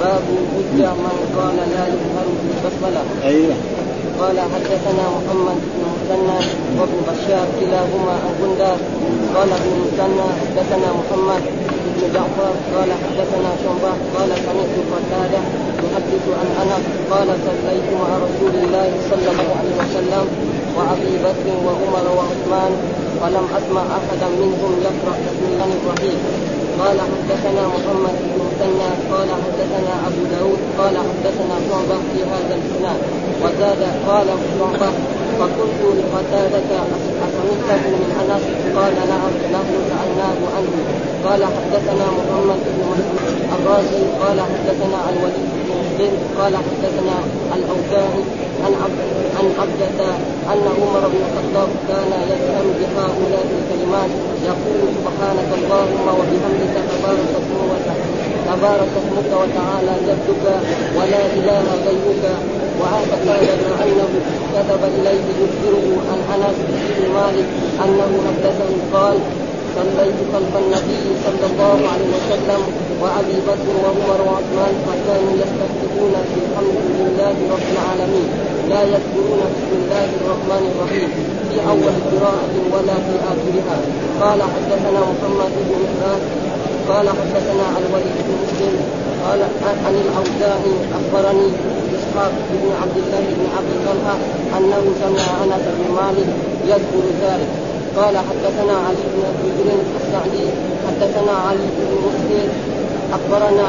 باب 0.00 0.24
حج 0.52 0.80
من 1.04 1.16
قال 1.38 1.56
لا 1.74 1.84
يظهر 1.92 2.26
بالبسمله 2.38 3.04
أيوه. 3.24 3.56
قال 4.20 4.38
حدثنا 4.54 5.04
محمد 5.16 5.58
بن 5.74 5.82
مثنى 5.94 6.38
وابن 6.78 6.98
بشار 7.08 7.46
كلاهما 7.60 8.14
عن 8.24 8.32
غندار. 8.42 8.78
قال 9.34 9.50
ابن 9.58 9.72
مثنى 9.84 10.26
حدثنا 10.40 10.88
محمد 11.00 11.42
بن 11.96 12.02
جعفر. 12.14 12.52
قال 12.74 12.90
حدثنا 13.02 13.50
شعبة. 13.62 13.92
قال 14.14 14.30
سمعت 14.46 14.74
قتادة 14.92 15.40
يحدث 15.84 16.24
عن 16.40 16.48
أنس. 16.62 16.84
قال 17.10 17.28
صليت 17.46 17.88
مع 18.02 18.10
رسول 18.26 18.54
الله 18.62 18.88
صلى 19.10 19.28
الله 19.32 19.50
عليه 19.58 19.74
وسلم 19.82 20.24
وأبي 20.76 21.14
بكر 21.24 21.46
وعمر 21.66 22.06
وعثمان 22.18 22.72
ولم 23.22 23.46
أسمع 23.58 23.82
أحدا 23.98 24.28
منهم 24.40 24.72
يقرأ 24.86 25.14
بسم 25.26 25.44
الله 25.50 25.70
الرحيم. 25.78 26.18
قال 26.78 26.98
حدثنا 27.00 27.62
محمد 27.74 28.14
بن 28.22 28.38
مثنى 28.44 28.88
قال 29.12 29.28
حدثنا 29.44 29.92
أبو 30.08 30.22
داود 30.34 30.58
قال 30.78 30.96
حدثنا 31.08 31.54
شعبة 31.68 31.98
في 32.12 32.18
هذا 32.32 32.54
الإسناد 32.58 33.00
وزاد 33.42 33.82
قال 34.08 34.26
شعبة 34.58 34.88
فقلت 35.38 35.82
لقتادة 35.98 36.70
أسمعته 37.26 37.82
من 38.02 38.10
أنس 38.22 38.44
قال 38.76 38.94
نعم 39.12 39.32
نحن 39.56 39.74
سألناه 39.90 40.38
عنه 40.56 40.74
قال 41.26 41.42
حدثنا 41.44 42.06
محمد 42.18 42.60
بن 42.66 42.80
مسلم 42.90 43.18
الرازي 43.56 44.02
قال 44.22 44.38
حدثنا 44.40 44.98
الوليد 45.10 45.48
بن 45.54 45.68
مسلم 45.80 46.12
قال 46.38 46.56
حدثنا 46.56 47.16
الأوزاعي 47.56 48.22
عن 48.64 48.72
عبد 48.82 49.00
عن 49.38 49.46
عبدة 49.60 50.04
أن 50.52 50.62
عمر 50.80 51.08
بن 51.08 51.20
الخطاب 51.26 51.68
كان 51.88 52.12
يسأل 52.32 52.66
بهؤلاء 52.78 53.46
الكلمات 53.58 54.10
يقول 54.44 54.80
سبحانك 54.96 55.50
اللهم 55.58 56.06
وبحمدك 56.18 56.74
تبارك 56.90 57.30
اسمك. 57.38 58.37
تبارك 58.48 58.92
اسمك 59.00 59.30
وتعالى 59.42 59.94
جدك 60.06 60.44
ولا 60.96 61.22
إله 61.38 61.64
غيرك 61.86 62.24
واعتقد 62.80 63.44
انه 63.84 64.10
كتب 64.54 64.82
إليه 64.98 65.26
يخبره 65.42 65.86
عن 66.10 66.18
انس 66.34 66.58
بن 66.68 67.04
مالك 67.16 67.48
أنه 67.84 68.10
حدثه 68.26 68.70
قال 68.94 69.16
صليت 69.76 70.18
خلف 70.32 70.52
النبي 70.62 71.04
صلى 71.24 71.44
الله 71.50 71.78
عليه 71.92 72.10
وسلم 72.18 72.60
وأبي 73.02 73.36
بكر 73.48 73.74
وعمر 73.82 74.20
وعثمان 74.28 74.74
فكانوا 74.86 75.34
يستفتحون 75.42 76.14
في 76.30 76.38
الحمد 76.44 76.76
لله 77.00 77.36
رب 77.54 77.68
العالمين 77.76 78.28
لا 78.70 78.82
يذكرون 78.82 79.40
بسم 79.54 79.72
الله 79.80 80.08
الرحمن 80.20 80.62
الرحيم 80.72 81.08
في 81.48 81.56
أول 81.72 81.94
قراءة 82.10 82.54
ولا 82.72 82.96
في 83.06 83.14
آخرها. 83.32 83.78
قال 84.22 84.40
حدثنا 84.54 85.00
محمد 85.10 85.52
بن 85.68 85.82
قال 86.88 87.08
حدثنا 87.08 87.66
الوليد 87.80 88.16
بن 88.26 88.34
مسلم 88.44 88.74
قال 89.24 89.40
عن 89.86 89.94
الاوزاعي 90.04 90.74
أخبرني 90.98 91.48
إسحاق 91.96 92.32
بن 92.50 92.70
عبد 92.82 92.96
الله 93.02 93.24
بن 93.38 93.46
عبد 93.56 93.72
طلحة 93.86 94.16
أنه 94.58 94.82
سمع 95.00 95.24
أنس 95.44 95.64
بن 95.78 95.94
مالك 96.00 96.28
يذكر 96.64 97.04
ذلك. 97.22 97.50
قال 97.96 98.18
حدثنا 98.18 98.76
علي 98.86 99.04
بن 99.14 99.22
حجر 99.40 99.68
السعدي 99.96 100.46
حدثنا 100.86 101.32
علي 101.48 101.66
بن 101.78 101.90
مسلم 102.06 102.48
أخبرنا 103.16 103.66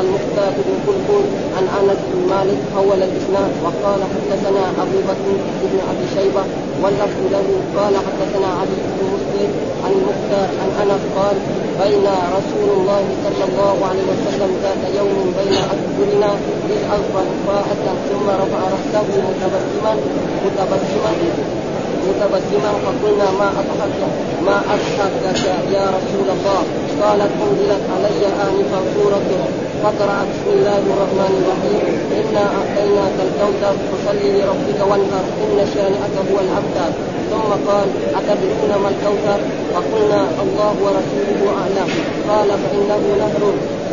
المختار 0.00 0.52
بن 0.66 0.74
كلكم 0.86 1.22
عن 1.56 1.64
أنس 1.78 1.98
بن 2.12 2.20
مالك 2.34 2.60
حول 2.74 3.00
الإسناد 3.08 3.52
وقال 3.64 4.00
حدثنا 4.12 4.64
أبو 4.82 4.98
بكر 5.08 5.28
بن 5.72 5.78
أبي 5.90 6.06
شيبة 6.16 6.44
واللفظ 6.82 7.22
له 7.34 7.46
قال 7.76 7.94
حدثنا 8.06 8.48
علي 8.60 8.76
بن 8.96 9.04
مسلم 9.14 9.50
عن 9.84 9.92
المختار 9.98 10.48
عن 10.62 10.70
أنس 10.82 11.02
قال 11.18 11.36
بين 11.82 12.06
رسول 12.38 12.68
الله 12.76 13.04
صلى 13.24 13.44
الله 13.48 13.76
عليه 13.88 14.04
وسلم 14.12 14.50
ذات 14.62 14.82
يوم 14.98 15.34
بين 15.38 15.54
اذكرنا 15.74 16.30
بالاغفر 16.68 17.26
فاءة 17.46 17.84
ثم 18.08 18.26
رفع 18.42 18.60
رأسه 18.74 19.08
متبسما 19.28 19.92
متبسما 20.44 21.12
متبسما 22.08 22.72
فقلنا 22.84 23.28
ما 23.40 23.48
اضحك 23.60 23.98
ما 24.46 24.56
أضحكك 24.74 25.44
يا 25.76 25.84
رسول 25.96 26.28
الله. 26.36 26.62
قالت 27.02 27.32
أنزلت 27.44 27.84
علي 27.94 28.22
انفا 28.46 28.80
سورة 28.94 29.30
فقرا 29.82 30.18
بسم 30.30 30.48
الله 30.56 30.82
الرحمن 30.92 31.32
الرحيم. 31.40 31.82
إنا 32.20 32.44
أعطيناك 32.58 33.16
الكوثر 33.26 33.74
فصل 33.90 34.18
لربك 34.36 34.80
وانهر 34.90 35.24
إن 35.42 35.58
شانئك 35.74 36.14
هو 36.30 36.36
الابتر 36.44 36.90
ثم 37.30 37.50
قال 37.68 37.88
أتدرون 38.18 38.72
ما 38.82 38.88
الكوثر؟ 38.94 39.40
فقلنا 39.74 40.20
الله 40.44 40.74
ورسوله 40.84 41.42
أعلم. 41.60 41.88
قال 42.30 42.48
فإنه 42.62 43.02
نهر 43.22 43.42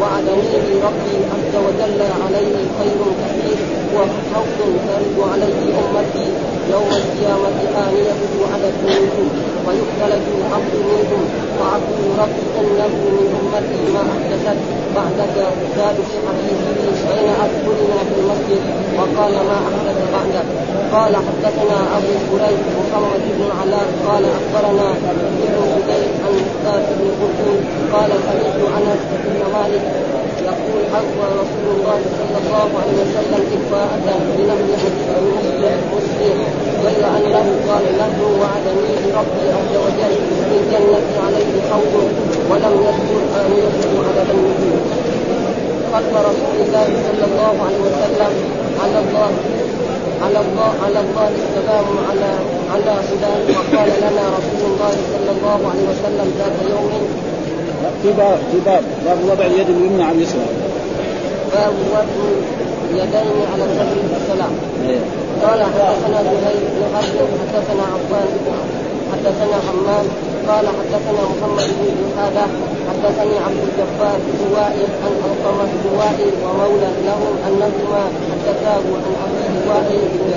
وعدنيه 0.01 0.65
ربي 0.87 1.15
عز 1.33 1.53
وجل 1.65 2.01
عليه 2.23 2.55
خير 2.79 2.99
كثير. 3.21 3.78
وحوض 3.95 4.59
ترد 4.87 5.17
عليه 5.31 5.65
أمتي 5.79 6.25
يوم 6.73 6.89
القيامة 7.01 7.57
آنيته 7.83 8.31
عدد 8.53 8.73
منهم 8.85 9.27
ويختلف 9.67 10.23
العبد 10.37 10.73
منهم. 10.91 11.23
وعبد 11.59 11.99
ربي 12.21 12.45
إنه 12.59 12.91
من 13.15 13.27
أمتي 13.39 13.81
ما 13.93 14.01
أحدثت. 14.13 14.59
بعدك 14.95 15.35
زاد 15.77 15.95
في 16.09 16.17
حديثه 16.27 16.79
بين 17.09 17.29
أذكرنا 17.45 17.99
في 18.07 18.13
المسجد 18.21 18.61
وقال 18.97 19.33
ما 19.33 19.57
أحدث 19.69 19.97
بعدك. 20.13 20.47
قال 20.93 21.15
حدثنا 21.15 21.77
أبو 21.97 22.13
كريب 22.29 22.59
محمد 22.79 23.23
بن 23.37 23.49
علاء 23.61 23.87
قال 24.07 24.23
أخبرنا 24.39 24.87
ابن 25.11 25.55
زبير 25.71 26.09
عن 26.23 26.33
مختار 26.41 26.81
بن 26.97 27.07
قرطون 27.19 27.59
قال 27.93 28.11
سمعت 28.25 28.59
أنس 28.77 29.01
بن 29.25 29.39
مالك 29.53 29.85
يقول 30.49 30.81
أقوى 30.99 31.27
رسول 31.41 31.67
الله 31.75 31.99
صلى 32.19 32.37
الله 32.43 32.69
عليه 32.81 32.97
وسلم 33.03 33.41
إكفاءة 33.55 34.07
بنبي 34.37 34.73
مسلم 34.85 35.25
مسلم 35.95 36.37
غير 36.85 37.03
أنه 37.17 37.47
قال 37.69 37.85
له 38.01 38.15
وعدني 38.41 38.95
ربي 39.19 39.45
عز 39.57 39.73
وجل 39.85 40.15
في 40.49 40.55
الجنة 40.61 41.07
عليه 41.25 41.53
خوف 41.71 41.93
ولم 42.49 42.75
يذكر 42.85 43.21
آنيته 43.41 43.91
عدد 44.07 44.29
النجوم 44.29 44.88
خلف 45.93 46.13
رسول 46.29 46.55
الله 46.65 46.87
صلى 47.07 47.25
الله 47.29 47.53
عليه 47.65 47.81
وسلم 47.87 48.31
على 48.81 48.99
الله 49.03 49.31
على 50.23 50.39
الله 50.45 50.71
على 50.85 50.99
الله 51.05 51.29
السلام 51.43 51.85
على 52.09 52.31
على 52.73 52.93
هداه 53.09 53.41
وقال 53.57 53.89
لنا 54.05 54.23
رسول 54.37 54.63
الله 54.71 54.93
صلى 55.13 55.31
الله 55.35 55.59
عليه 55.71 55.85
وسلم 55.91 56.27
ذات 56.39 56.57
يوم. 56.69 56.91
في 58.03 58.09
باب 58.17 58.39
في 58.51 58.57
باب. 58.65 58.83
باب 59.05 59.17
وضع 59.31 59.45
اليد 59.45 59.69
اليمنى 59.69 60.03
على 60.03 60.17
اليسرى. 60.17 60.47
باب 61.53 61.73
وضع 61.91 62.03
اليدين 62.91 63.37
على 63.53 63.63
الصدر 63.63 63.97
في 64.09 64.15
الصلاه 64.21 64.53
أيوه. 64.87 65.01
قال 65.43 65.59
حدثنا 65.63 66.19
زهير 66.23 66.63
بن 66.75 66.83
حدثنا 66.95 67.83
عفان 67.93 68.29
حدثنا 69.11 69.57
حمام 69.67 70.05
قال 70.49 70.67
حدثنا 70.67 71.21
محمد 71.31 71.67
بن 71.79 71.87
جهادة 72.01 72.45
حدثني 72.89 73.35
عبد 73.45 73.61
الجبار 73.67 74.17
بن 74.27 74.41
وائل 74.55 74.89
عن 75.03 75.13
علقمة 75.23 75.69
بن 75.83 75.89
وائل 75.99 76.31
ومولى 76.43 76.91
لهم 77.07 77.33
أنهما 77.47 78.03
حدثاه 78.29 78.85
عن 79.21 79.31
ابي 79.45 79.59
وائل 79.69 80.01
بن 80.13 80.29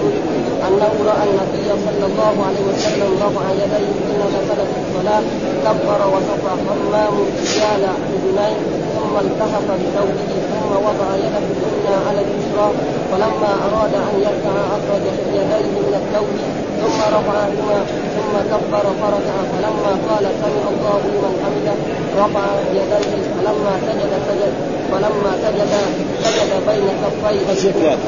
أنه 0.68 0.92
رأى 1.10 1.24
النبي 1.30 1.68
صلى 1.86 2.06
الله 2.10 2.34
عليه 2.46 2.64
وسلم 2.70 3.10
رفع 3.24 3.44
يديه 3.62 3.92
حين 4.06 4.22
دخل 4.36 4.60
في 4.70 4.78
الصلاة 4.82 5.22
كبر 5.64 6.00
وصفى 6.14 6.52
حمام 6.66 7.14
رجال 7.42 7.84
اذنين 8.14 8.56
ثم 8.96 9.14
التحف 9.24 9.66
بثوبه 9.82 10.28
ثم 10.50 10.70
وضع 10.86 11.08
يده 11.24 11.44
اليمنى 11.56 11.96
على 12.08 12.20
اليسرى 12.26 12.68
فلما 13.12 13.52
أراد 13.66 13.94
أن 13.94 14.16
يركع 14.26 14.54
أخرج 14.76 15.04
يديه 15.34 15.72
من 15.86 15.94
الثوب 16.02 16.61
ثم 16.82 17.00
رفعهما 17.16 17.78
ثم 18.16 18.34
كبر 18.50 18.84
فركع 19.02 19.36
فلما 19.52 19.92
قال 20.08 20.24
سمع 20.42 20.64
الله 20.72 21.00
لمن 21.14 21.34
حمده 21.42 21.76
رفع 22.22 22.46
يديه 22.78 23.22
فلما 23.34 23.72
سجد 23.86 24.12
سجد 24.28 24.54
فلما 24.90 25.32
سجد 25.44 25.72
سجد 26.24 26.50
بين 26.68 26.88
كفيه. 27.02 27.98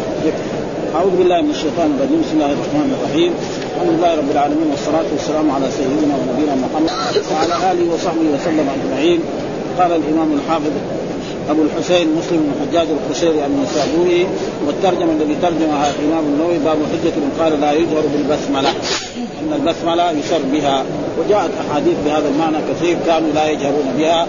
أعوذ 0.95 1.15
بالله 1.19 1.41
من 1.43 1.51
الشيطان 1.51 1.89
الرجيم 1.97 2.21
بسم 2.25 2.35
الله 2.39 2.51
الرحمن 2.57 2.89
الرحيم. 2.97 3.33
الحمد 3.75 3.91
لله 3.95 4.11
رب 4.21 4.31
العالمين 4.31 4.69
والصلاة 4.71 5.09
والسلام 5.15 5.47
على 5.51 5.67
سيدنا 5.79 6.15
ونبينا 6.19 6.55
محمد 6.65 6.91
وعلى 7.33 7.55
آله 7.73 7.87
وصحبه 7.95 8.27
وسلم 8.35 8.67
أجمعين. 8.77 9.21
قال 9.79 9.93
الإمام 10.01 10.31
الحافظ 10.39 10.75
أبو 11.51 11.63
الحسين 11.63 12.09
مسلم 12.19 12.37
بن 12.37 12.53
حجاج 12.61 12.87
القشيري 12.91 13.47
النسابوري 13.47 14.27
والترجمة 14.67 15.13
الذي 15.13 15.37
ترجمها 15.43 15.91
الامام 15.91 16.25
النووي 16.25 16.59
باب 16.59 16.77
حجة 16.77 17.15
من 17.17 17.37
قال 17.41 17.61
لا 17.61 17.73
يجهر 17.73 18.03
بالبسملة 18.13 18.69
أن 19.43 19.53
البسملة 19.53 20.11
يشر 20.11 20.41
بها 20.53 20.85
وجاءت 21.19 21.51
أحاديث 21.61 21.95
بهذا 22.07 22.29
المعنى 22.29 22.57
كثير 22.71 22.97
كانوا 23.07 23.29
لا 23.35 23.51
يجهرون 23.51 23.95
بها 23.99 24.27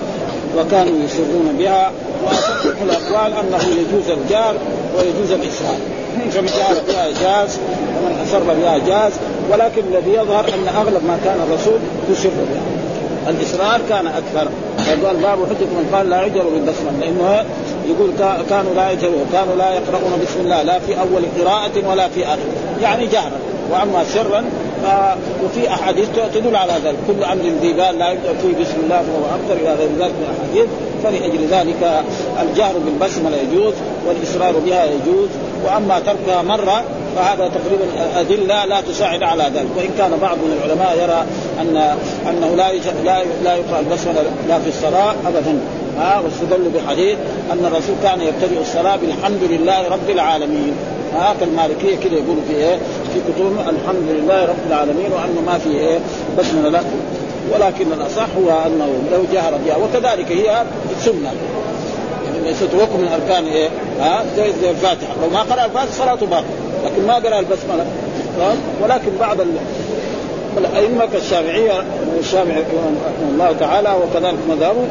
وكانوا 0.57 1.03
يسرون 1.05 1.55
بها 1.59 1.91
وأصح 2.25 2.81
الأقوال 2.81 3.33
أنه 3.33 3.63
يجوز 3.63 4.09
الجار 4.09 4.55
ويجوز 4.97 5.31
الاسرار 5.31 5.77
فمن 6.31 6.45
جار 6.45 6.75
بها 6.87 7.07
جاز 7.07 7.57
ومن 7.97 8.25
اسر 8.27 8.39
بها 8.39 8.77
جاز 8.77 9.13
ولكن 9.51 9.81
الذي 9.91 10.11
يظهر 10.11 10.45
أن 10.53 10.67
أغلب 10.67 11.03
ما 11.07 11.19
كان 11.25 11.37
الرسول 11.47 11.79
تسر 12.09 12.29
بها. 12.29 13.31
الإصرار 13.31 13.81
كان 13.89 14.07
أكثر. 14.07 14.49
فقال 14.85 15.17
باب 15.17 15.37
حجة 15.49 15.65
من 15.65 15.89
قال 15.93 16.09
لا 16.09 16.25
يجر 16.25 16.43
بالبسمله 16.43 16.99
لأنه 16.99 17.45
يقول 17.87 18.11
كانوا 18.49 18.73
لا 18.73 18.91
يجهرون 18.91 19.25
كانوا 19.33 19.55
لا 19.55 19.73
يقرؤون 19.73 20.19
بسم 20.21 20.39
الله 20.41 20.61
لا 20.61 20.79
في 20.79 20.99
أول 20.99 21.23
قراءة 21.39 21.89
ولا 21.89 22.07
في 22.07 22.25
آخر. 22.25 22.49
يعني 22.81 23.07
جهرا 23.07 23.39
وأما 23.71 24.03
سرا 24.03 24.43
ف... 24.83 24.85
وفي 25.45 25.69
أحاديث 25.69 26.07
تدل 26.33 26.55
على 26.55 26.73
ذلك. 26.85 26.97
كل 27.07 27.23
أمر 27.23 27.43
ذي 27.61 27.73
بال 27.73 27.99
لا 27.99 28.11
يبدا 28.11 28.33
فيه 28.41 28.63
بسم 28.63 28.77
الله 28.83 29.01
فهو 29.01 29.25
افضل 29.35 29.61
إلى 29.61 29.73
غير 29.73 29.89
ذلك 29.99 30.13
من 30.19 30.27
الأحاديث. 30.29 30.69
فلأجل 31.03 31.47
ذلك 31.51 32.03
الجهر 32.41 32.73
بالبسمله 32.85 33.37
يجوز 33.37 33.73
والإصرار 34.07 34.53
بها 34.65 34.85
يجوز. 34.85 35.29
وأما 35.65 35.99
تركها 35.99 36.41
مرة 36.41 36.83
فهذا 37.15 37.47
تقريبا 37.47 37.85
أدلة 38.19 38.65
لا 38.65 38.81
تساعد 38.81 39.23
على 39.23 39.43
ذلك. 39.43 39.67
وإن 39.77 39.89
كان 39.97 40.11
بعض 40.21 40.37
من 40.37 40.57
العلماء 40.57 40.97
يرى 41.03 41.25
أن 41.61 41.97
أنه 42.29 42.55
لا 42.55 42.73
لا 43.03 43.23
لا 43.43 43.55
يقرأ 43.55 43.79
البسمله 43.79 44.23
لا 44.47 44.59
في 44.59 44.67
الصلاة 44.69 45.15
ابدا. 45.27 45.59
ها 45.97 46.19
واستدلوا 46.19 46.71
بحديث 46.75 47.17
أن 47.51 47.65
الرسول 47.65 47.95
كان 48.03 48.21
يبتدئ 48.21 48.61
الصلاة 48.61 48.95
بالحمد 48.95 49.43
لله 49.49 49.87
رب 49.87 50.09
العالمين. 50.09 50.73
ها 51.15 51.35
كالمالكية 51.39 51.95
كده 51.95 52.17
يقولوا 52.17 52.41
في 52.47 52.55
إيه؟ 52.55 52.75
في 53.13 53.19
كتبهم 53.27 53.59
الحمد 53.59 54.09
لله 54.09 54.45
رب 54.45 54.67
العالمين 54.67 55.11
وأنه 55.11 55.41
ما 55.45 55.57
في 55.57 55.69
إيه؟ 55.69 55.99
بسمله 56.39 56.69
لا. 56.69 56.81
ولكن 57.53 57.91
الأصح 57.91 58.27
هو 58.43 58.49
أنه 58.65 58.87
لو 59.11 59.23
جهر 59.33 59.53
بها 59.65 59.75
وكذلك 59.75 60.31
هي 60.31 60.63
سنه 60.99 61.31
يعني 62.25 62.47
ليست 62.47 62.69
ركن 62.81 62.99
من 62.99 63.07
أركان 63.07 63.45
إيه؟ 63.45 63.69
ها 63.99 64.23
زي 64.37 64.69
الفاتحة 64.69 65.13
لو 65.21 65.29
ما 65.29 65.39
قرأ 65.39 65.65
الفاتحة 65.65 65.91
صلاته 65.91 66.25
باطلة 66.25 66.49
لكن 66.85 67.07
ما 67.07 67.13
قرأ 67.13 67.39
البسملة 67.39 67.85
ولكن 68.83 69.11
بعض 69.19 69.37
الأئمة 70.57 71.05
كالشافعيه 71.05 71.83
الشافعي 72.19 72.63
الله 73.31 73.55
تعالى 73.59 73.89
وكذلك 73.89 74.39
مذهبه 74.49 74.87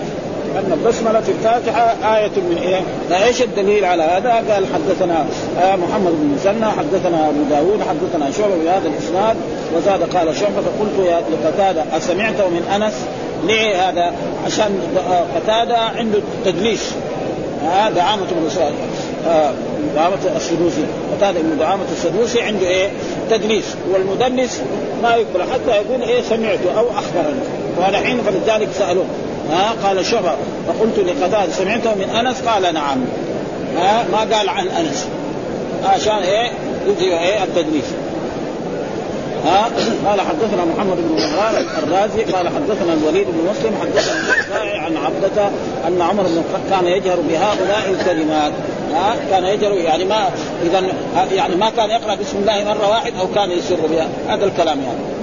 أن 0.59 0.73
البسملة 0.73 1.21
في 1.21 1.33
الفاتحة 1.33 2.17
آية 2.17 2.31
من 2.37 2.59
إيه؟ 2.63 2.81
إيش 3.27 3.43
الدليل 3.43 3.85
على 3.85 4.03
هذا؟ 4.03 4.31
قال 4.31 4.65
حدثنا 4.75 5.27
آه 5.61 5.77
محمد 5.77 6.13
بن 6.13 6.35
مسنى 6.35 6.67
حدثنا 6.67 7.29
أبو 7.29 7.43
داوود 7.51 7.81
حدثنا 7.81 8.31
شعبة 8.31 8.57
بهذا 8.65 8.89
الإسناد 8.89 9.37
وزاد 9.77 10.17
قال 10.17 10.37
شعبة 10.37 10.61
فقلت 10.61 11.07
يا 11.07 11.23
لقتاده 11.33 11.85
اسمعته 11.97 12.49
من 12.49 12.63
أنس؟ 12.75 12.95
ليه 13.47 13.89
هذا؟ 13.91 14.13
عشان 14.47 14.79
قتادة 15.37 15.79
عنده 15.79 16.19
تدليس 16.45 16.95
آه 17.65 17.91
دعامة 17.91 18.23
بن 18.31 18.51
آه 19.29 19.53
دعامة 19.95 20.19
السدوسي. 20.37 20.85
قتاده 21.17 21.41
بن 21.41 21.59
دعامة 21.59 21.85
السدوسي 21.93 22.43
عنده 22.43 22.67
إيه؟ 22.67 22.91
تدليس. 23.31 23.65
والمدلس 23.93 24.61
ما 25.03 25.15
يقبل 25.15 25.43
حتى 25.53 25.71
يقول 25.71 26.03
إيه؟ 26.03 26.23
سمعته 26.23 26.79
أو 26.79 26.87
أخبرني. 26.91 27.41
وهذا 27.79 27.99
حين 27.99 28.21
فلذلك 28.21 28.69
سألوه. 28.79 29.07
ها؟ 29.53 29.75
قال 29.85 30.07
شعبة 30.07 30.35
فقلت 30.69 30.99
لقتادة 30.99 31.53
سمعته 31.53 31.95
من 31.95 32.11
أنس؟ 32.11 32.41
قال 32.41 32.75
نعم. 32.75 33.05
ها؟ 33.77 34.05
ما 34.13 34.37
قال 34.37 34.49
عن 34.49 34.69
أنس. 34.69 35.09
عشان 35.85 36.17
إيه؟ 36.17 36.51
يجي 36.87 37.19
إيه؟ 37.19 37.45
التدليس. 37.45 37.85
ها 39.45 39.71
قال 40.07 40.21
حدثنا 40.21 40.65
محمد 40.65 40.97
بن 40.97 41.23
عمران 41.23 41.67
الرازي 41.83 42.23
قال 42.23 42.49
حدثنا 42.49 42.93
الوليد 42.93 43.27
بن 43.27 43.51
مسلم 43.51 43.75
حدثنا 43.83 44.15
عن 44.81 44.97
عبدة 44.97 45.49
أن 45.89 46.03
عمر 46.03 46.23
بن 46.23 46.45
كان 46.71 46.87
يجهر 46.87 47.17
بهؤلاء 47.29 47.91
الكلمات. 47.91 48.53
ها؟ 48.95 49.17
كان 49.31 49.45
يجهر 49.45 49.73
يعني 49.73 50.05
ما 50.05 50.29
إذا 50.63 50.83
يعني 51.33 51.57
ما 51.57 51.71
كان 51.71 51.91
يقرأ 51.91 52.15
بسم 52.15 52.39
الله 52.39 52.65
مرة 52.65 52.91
واحد 52.91 53.13
أو 53.21 53.27
كان 53.35 53.51
يسر 53.51 53.87
بها. 53.91 54.09
هذا 54.29 54.45
الكلام 54.45 54.79
يعني. 54.81 55.15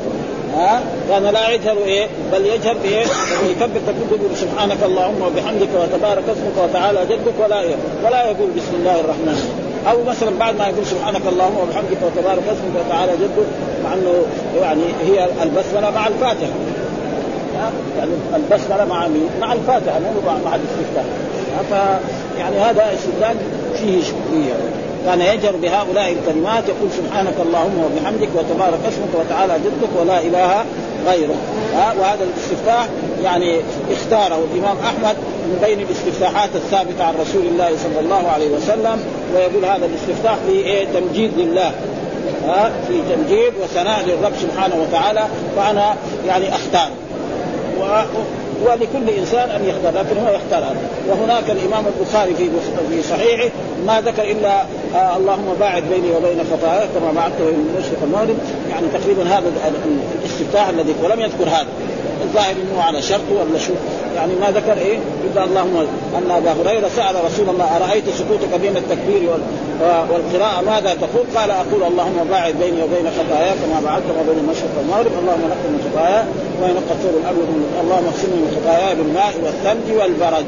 ها؟ 0.56 0.82
كان 1.10 1.24
لا 1.24 1.50
يجهر 1.50 1.78
إيه 1.86 2.08
بل 2.32 2.46
يجهر 2.46 2.78
بإيه؟ 2.84 3.06
يكبر 3.50 3.80
تقول 3.88 4.36
سبحانك 4.36 4.78
اللهم 4.86 5.22
وبحمدك 5.22 5.70
وتبارك 5.76 6.24
اسمك 6.30 6.70
وتعالى 6.70 7.06
جدك 7.06 7.34
ولا 7.44 7.62
إيه؟ 7.62 7.76
ولا 8.06 8.26
يقول 8.26 8.50
بسم 8.50 8.76
الله 8.80 9.00
الرحمن 9.00 9.71
أو 9.90 10.04
مثلا 10.04 10.32
بعد 10.40 10.58
ما 10.58 10.68
يقول 10.68 10.86
سبحانك 10.86 11.22
اللهم 11.28 11.58
وبحمدك 11.58 11.98
وتبارك 12.06 12.44
اسمك 12.48 12.86
وتعالى 12.86 13.12
جدك 13.12 13.48
مع 13.84 13.94
إنه 13.94 14.26
يعني 14.62 14.84
هي 15.06 15.28
البسملة 15.44 15.92
مع 15.92 16.08
الفاتحة. 16.08 16.54
يعني 17.98 18.12
البسملة 18.36 18.86
مع 18.86 19.08
مين؟ 19.08 19.30
مع 19.42 19.54
الفاتحة 19.54 20.00
مو 20.00 20.22
مع 20.46 20.56
الاستفتاح 20.56 21.04
ف 21.70 21.74
يعني 22.40 22.58
هذا 22.60 22.94
استدلال 22.94 23.36
فيه 23.76 24.02
شكليه 24.02 24.54
كان 25.06 25.22
يجهر 25.22 25.56
بهؤلاء 25.56 26.12
الكلمات 26.12 26.64
يقول 26.70 26.90
سبحانك 26.98 27.34
اللهم 27.46 27.84
وبحمدك 27.86 28.30
وتبارك 28.36 28.80
اسمك 28.88 29.14
وتعالى 29.20 29.54
جدك 29.54 30.02
ولا 30.02 30.20
إله 30.22 30.66
غيره. 31.08 31.36
ها؟ 31.76 31.94
وهذا 32.00 32.24
الاستفتاح 32.24 32.88
يعني 33.24 33.60
اختاره 33.92 34.46
الإمام 34.54 34.78
أحمد 34.78 35.16
من 35.46 35.60
بين 35.64 35.80
الاستفتاحات 35.80 36.50
الثابتة 36.56 37.04
عن 37.04 37.14
رسول 37.22 37.46
الله 37.46 37.70
صلى 37.84 38.00
الله 38.00 38.28
عليه 38.30 38.50
وسلم 38.50 39.04
ويقول 39.36 39.66
هذا 39.66 39.86
الاستفتاح 39.86 40.36
في 40.48 40.52
إيه؟ 40.52 40.88
تمجيد 40.94 41.32
لله. 41.38 41.72
ها؟ 42.48 42.72
في 42.88 43.02
تمجيد 43.16 43.54
وثناء 43.64 44.04
للرب 44.06 44.34
سبحانه 44.42 44.76
وتعالى 44.82 45.28
فأنا 45.56 45.96
يعني 46.28 46.56
أختار. 46.56 46.90
ولكل 48.66 49.10
إنسان 49.10 49.50
أن 49.50 49.66
يختار 49.66 49.94
لكن 50.04 50.18
هو 50.18 50.34
يختار. 50.34 50.64
هذا 50.64 50.78
وهناك 51.10 51.50
الإمام 51.50 51.84
البخاري 51.88 52.36
في 52.36 52.50
في 52.90 53.04
صحيحه 53.10 53.50
ما 53.88 54.02
ذكر 54.02 54.24
إلا 54.24 54.62
آه 54.96 55.18
اللهم 55.18 55.56
باعد 55.60 55.84
بيني 55.84 56.12
وبين 56.12 56.44
خطاياي 56.52 56.88
كما 56.88 57.12
بعدت 57.16 57.42
بين 57.42 57.68
المشرق 57.76 57.98
والمغرب. 58.02 58.38
يعني 58.70 58.88
تقريبا 58.94 59.24
هذا 59.24 59.52
الاستفتاح 60.22 60.70
الذي 60.70 60.96
ولم 61.04 61.20
يذكر 61.20 61.50
هذا. 61.50 61.68
الظاهر 62.22 62.56
إنه 62.64 62.82
على 62.82 63.02
شرط 63.02 63.28
ولا 63.32 63.60
شو؟ 63.60 63.74
يعني 64.16 64.34
ما 64.42 64.52
ذكر 64.52 64.78
إيه؟ 64.78 64.98
الا 65.28 65.44
اللهم 65.44 65.88
أن 66.18 66.32
أبا 66.32 66.52
هريرة 66.52 66.90
سأل 66.96 67.16
رسول 67.26 67.50
الله 67.50 67.78
أرأيت 67.78 68.04
سكوتك 68.20 68.54
بين 68.62 68.78
التكبير 68.78 69.30
والقراءة؟ 70.12 70.62
ماذا 70.62 70.94
تقول؟ 70.94 71.26
قال 71.36 71.52
أقول 71.52 71.84
اللهم 71.92 72.28
باعد 72.30 72.54
بيني 72.64 72.84
وبين 72.84 73.08
خطاياي 73.18 73.54
كما 73.62 73.78
بعدت 73.88 74.08
ما 74.18 74.24
بين 74.28 74.40
المشرق 74.44 74.72
والمغرب. 74.78 75.12
اللهم 75.22 75.44
نقل 75.52 75.70
من 75.74 75.82
خطاياي 75.88 76.24
وينقى 76.62 76.92
الثوب 76.98 77.16
الابيض 77.22 77.48
اللهم 77.84 78.06
اغسلني 78.12 78.38
من 78.44 78.52
خطاياي 78.58 78.96
بالماء 78.96 79.34
والثلج 79.44 79.88
والبرد. 80.00 80.46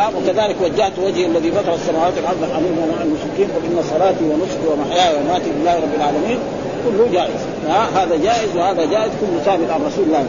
آه 0.00 0.08
وكذلك 0.16 0.56
وجهت 0.64 0.92
وجهي 1.04 1.26
الذي 1.26 1.50
فطر 1.52 1.74
السماوات 1.74 2.14
والأرض 2.16 2.42
حنيفا 2.54 2.84
مع 2.92 3.02
المشركين 3.06 3.48
قل 3.54 3.62
ان 3.70 3.78
صلاتي 3.92 4.24
ونسكي 4.30 4.66
ومحياي 4.72 5.10
ومماتي 5.16 5.50
لله 5.56 5.74
رب 5.84 5.94
العالمين 5.98 6.38
كله 6.84 7.04
جائز. 7.12 7.40
ها 7.68 7.82
آه 7.82 7.88
هذا 7.98 8.16
جائز 8.16 8.50
وهذا 8.56 8.84
جائز 8.84 9.12
كله 9.20 9.38
ثابت 9.44 9.70
عن 9.70 9.80
رسول 9.88 10.04
الله. 10.08 10.24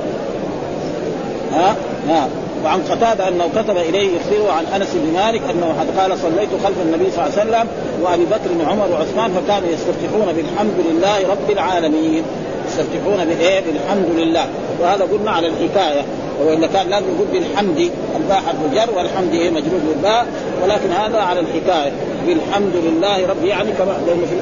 ها؟ 1.54 1.76
ها. 2.10 2.28
وعن 2.66 2.82
قتادة 2.82 3.28
أنه 3.28 3.50
كتب 3.56 3.78
إليه 3.78 4.10
يخبره 4.18 4.52
عن 4.52 4.66
أنس 4.66 4.88
بن 4.94 5.14
مالك 5.14 5.42
أنه 5.50 5.86
قال 5.98 6.18
صليت 6.18 6.50
خلف 6.64 6.76
النبي 6.86 7.12
صلى 7.12 7.26
الله 7.26 7.40
عليه 7.40 7.50
وسلم 7.50 7.68
وأبي 8.02 8.26
بكر 8.26 8.66
وعمر 8.66 8.88
وعثمان 8.92 9.32
فكانوا 9.32 9.70
يستفتحون 9.70 10.34
بالحمد 10.36 10.76
لله 10.90 11.30
رب 11.30 11.52
العالمين. 11.52 12.24
يستفتحون 12.68 13.26
بإيه؟ 13.26 13.60
بالحمد 13.60 14.10
لله. 14.18 14.48
وهذا 14.82 15.04
قلنا 15.04 15.32
على 15.32 15.48
الحكاية. 15.48 16.02
والا 16.46 16.68
كان 16.68 16.90
لازم 16.90 17.06
يقول 17.06 17.28
بالحمد. 17.34 17.92
الباء 18.16 18.38
حرف 18.38 18.56
الجر 18.72 18.98
والحمد 18.98 19.34
إيه؟ 19.34 19.50
مجرور 19.50 19.80
بالباء. 19.88 20.26
ولكن 20.64 20.92
هذا 20.92 21.20
على 21.20 21.40
الحكاية. 21.40 21.92
بالحمد 22.28 22.74
لله 22.76 23.28
رب 23.30 23.46
يعني 23.46 23.72
كما 23.72 23.94
لأنه 24.08 24.26
في 24.26 24.36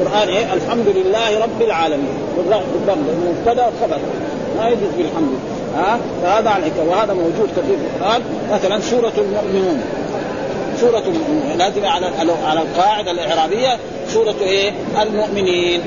القرآن 0.00 0.28
إيه؟ 0.28 0.52
الحمد 0.54 0.86
لله 0.96 1.42
رب 1.42 1.62
العالمين. 1.62 2.18
بالضم 2.36 3.02
مبتدأ 3.28 3.66
خبر 3.82 3.98
ما 4.58 4.68
يجوز 4.68 4.92
بالحمد. 4.98 5.38
ها؟ 5.76 5.98
فهذا 6.22 6.48
الحكاية 6.48 6.88
وهذا 6.88 7.14
موجود 7.14 7.48
كثير 7.56 7.76
في 7.78 7.96
القرآن. 7.96 8.22
مثلا 8.52 8.80
سورة 8.80 9.12
المؤمنون. 9.18 9.80
سورة 10.80 10.98
المؤمنون. 10.98 11.58
لازم 11.58 11.84
على 11.84 12.06
على 12.44 12.60
القاعدة 12.62 13.10
الإعرابية. 13.10 13.78
سورة 14.08 14.34
إيه؟ 14.42 14.72
المؤمنين. 15.02 15.80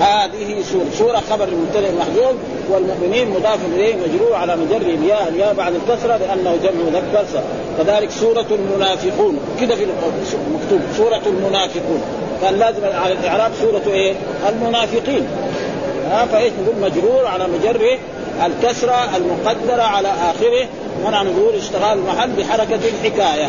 هذه 0.00 0.62
سورة. 0.72 0.86
سورة 0.98 1.22
خبر 1.30 1.48
المبتدئ 1.48 1.92
محذوف 1.98 2.36
والمؤمنين 2.70 3.30
مضاف 3.30 3.58
إليه 3.74 3.94
مجرور 3.94 4.34
على 4.34 4.56
مجر 4.56 4.76
الياء. 4.76 5.28
الياء 5.28 5.54
بعد 5.54 5.72
الكسرة 5.74 6.16
لأنه 6.16 6.56
جمع 6.62 6.84
مذكر 6.86 7.24
كذلك 7.78 8.10
سورة 8.10 8.46
المنافقون. 8.50 9.38
كده 9.60 9.74
في 9.74 9.86
مكتوب. 10.54 10.80
سورة 10.96 11.22
المنافقون. 11.26 12.02
كان 12.42 12.54
لازم 12.54 12.84
على 12.84 13.12
الإعراب 13.12 13.52
سورة 13.60 13.94
إيه؟ 13.94 14.14
المنافقين. 14.48 15.26
ها؟ 16.10 16.26
فإيش؟ 16.26 16.52
نقول 16.62 16.90
مجرور 16.90 17.26
على 17.26 17.46
مجر 17.46 17.98
الكسرة 18.46 19.16
المقدرة 19.16 19.82
على 19.82 20.08
آخره. 20.08 20.68
منع 21.06 21.22
نقول 21.22 21.54
اشتغال 21.54 21.98
المحل 21.98 22.30
بحركة 22.30 22.80
الحكاية. 22.88 23.48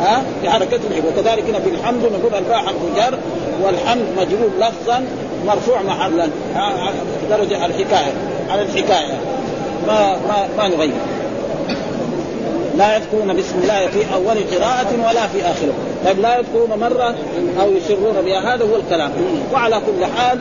ها؟ 0.00 0.22
بحركة 0.44 0.80
الحكاية. 0.90 1.12
وكذلك 1.12 1.44
هنا 1.48 1.60
في 1.60 1.68
الحمد 1.68 2.02
نقول 2.02 2.34
الباء 2.34 2.58
حرف 2.58 2.76
جر 2.96 3.18
والحمد 3.62 4.04
مجرور 4.16 4.50
لفظا 4.58 5.04
مرفوع 5.46 5.82
محلا 5.82 6.28
درجة 7.30 7.66
الحكاية 7.66 8.12
على 8.50 8.62
الحكاية. 8.62 9.20
ما 9.86 10.16
ما 10.28 10.48
ما 10.58 10.68
نغير. 10.68 10.92
لا 12.76 12.96
يذكرون 12.96 13.36
بسم 13.36 13.54
الله 13.62 13.86
في 13.86 14.14
أول 14.14 14.36
قراءة 14.52 15.08
ولا 15.08 15.26
في 15.26 15.42
آخره، 15.42 15.72
طيب 16.04 16.20
لا 16.20 16.38
يذكرون 16.38 16.78
مرة 16.80 17.14
أو 17.62 17.72
يسرون 17.72 18.22
بها. 18.24 18.54
هذا 18.54 18.64
هو 18.64 18.76
الكلام، 18.76 19.12
وعلى 19.52 19.76
كل 19.86 20.06
حال 20.16 20.40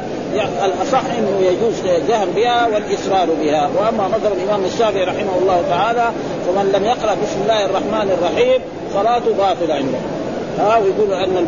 الأصح 0.66 1.02
إنه 1.18 1.40
يجوز 1.46 1.74
الجهر 2.02 2.28
بها 2.36 2.68
والاصرار 2.68 3.28
بها، 3.42 3.70
وأما 3.78 4.08
مذهب 4.08 4.32
الإمام 4.34 4.66
الشافعي 4.66 5.04
رحمه 5.04 5.38
الله 5.42 5.64
تعالى 5.70 6.12
فمن 6.48 6.72
لم 6.76 6.86
يقرأ 6.86 7.16
بسم 7.24 7.42
الله 7.42 7.66
الرحمن 7.66 8.18
الرحيم 8.18 8.62
صلاته 8.94 9.34
باطله 9.38 9.74
عنده 9.74 10.21
ها 10.60 10.78
ويقول 10.78 11.14
أن 11.14 11.48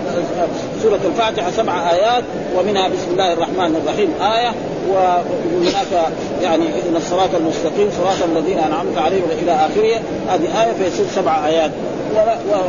سورة 0.84 1.00
الفاتحة 1.06 1.52
سبع 1.52 1.92
آيات 1.92 2.24
ومنها 2.58 2.88
بسم 2.88 3.12
الله 3.12 3.34
الرحمن 3.34 3.76
الرحيم. 3.76 4.10
آية 4.22 4.52
وهناك 4.90 6.14
يعني 6.42 6.66
إن 6.66 6.96
الصراط 6.96 7.30
المستقيم 7.36 7.90
صراط 7.98 8.30
الذين 8.32 8.60
أنعمت 8.60 8.98
عليهم 8.98 9.28
إلى 9.42 9.52
آخره. 9.52 10.02
هذه 10.30 10.64
آية 10.64 10.74
فيصير 10.74 11.06
سبع 11.16 11.48
آيات. 11.48 11.72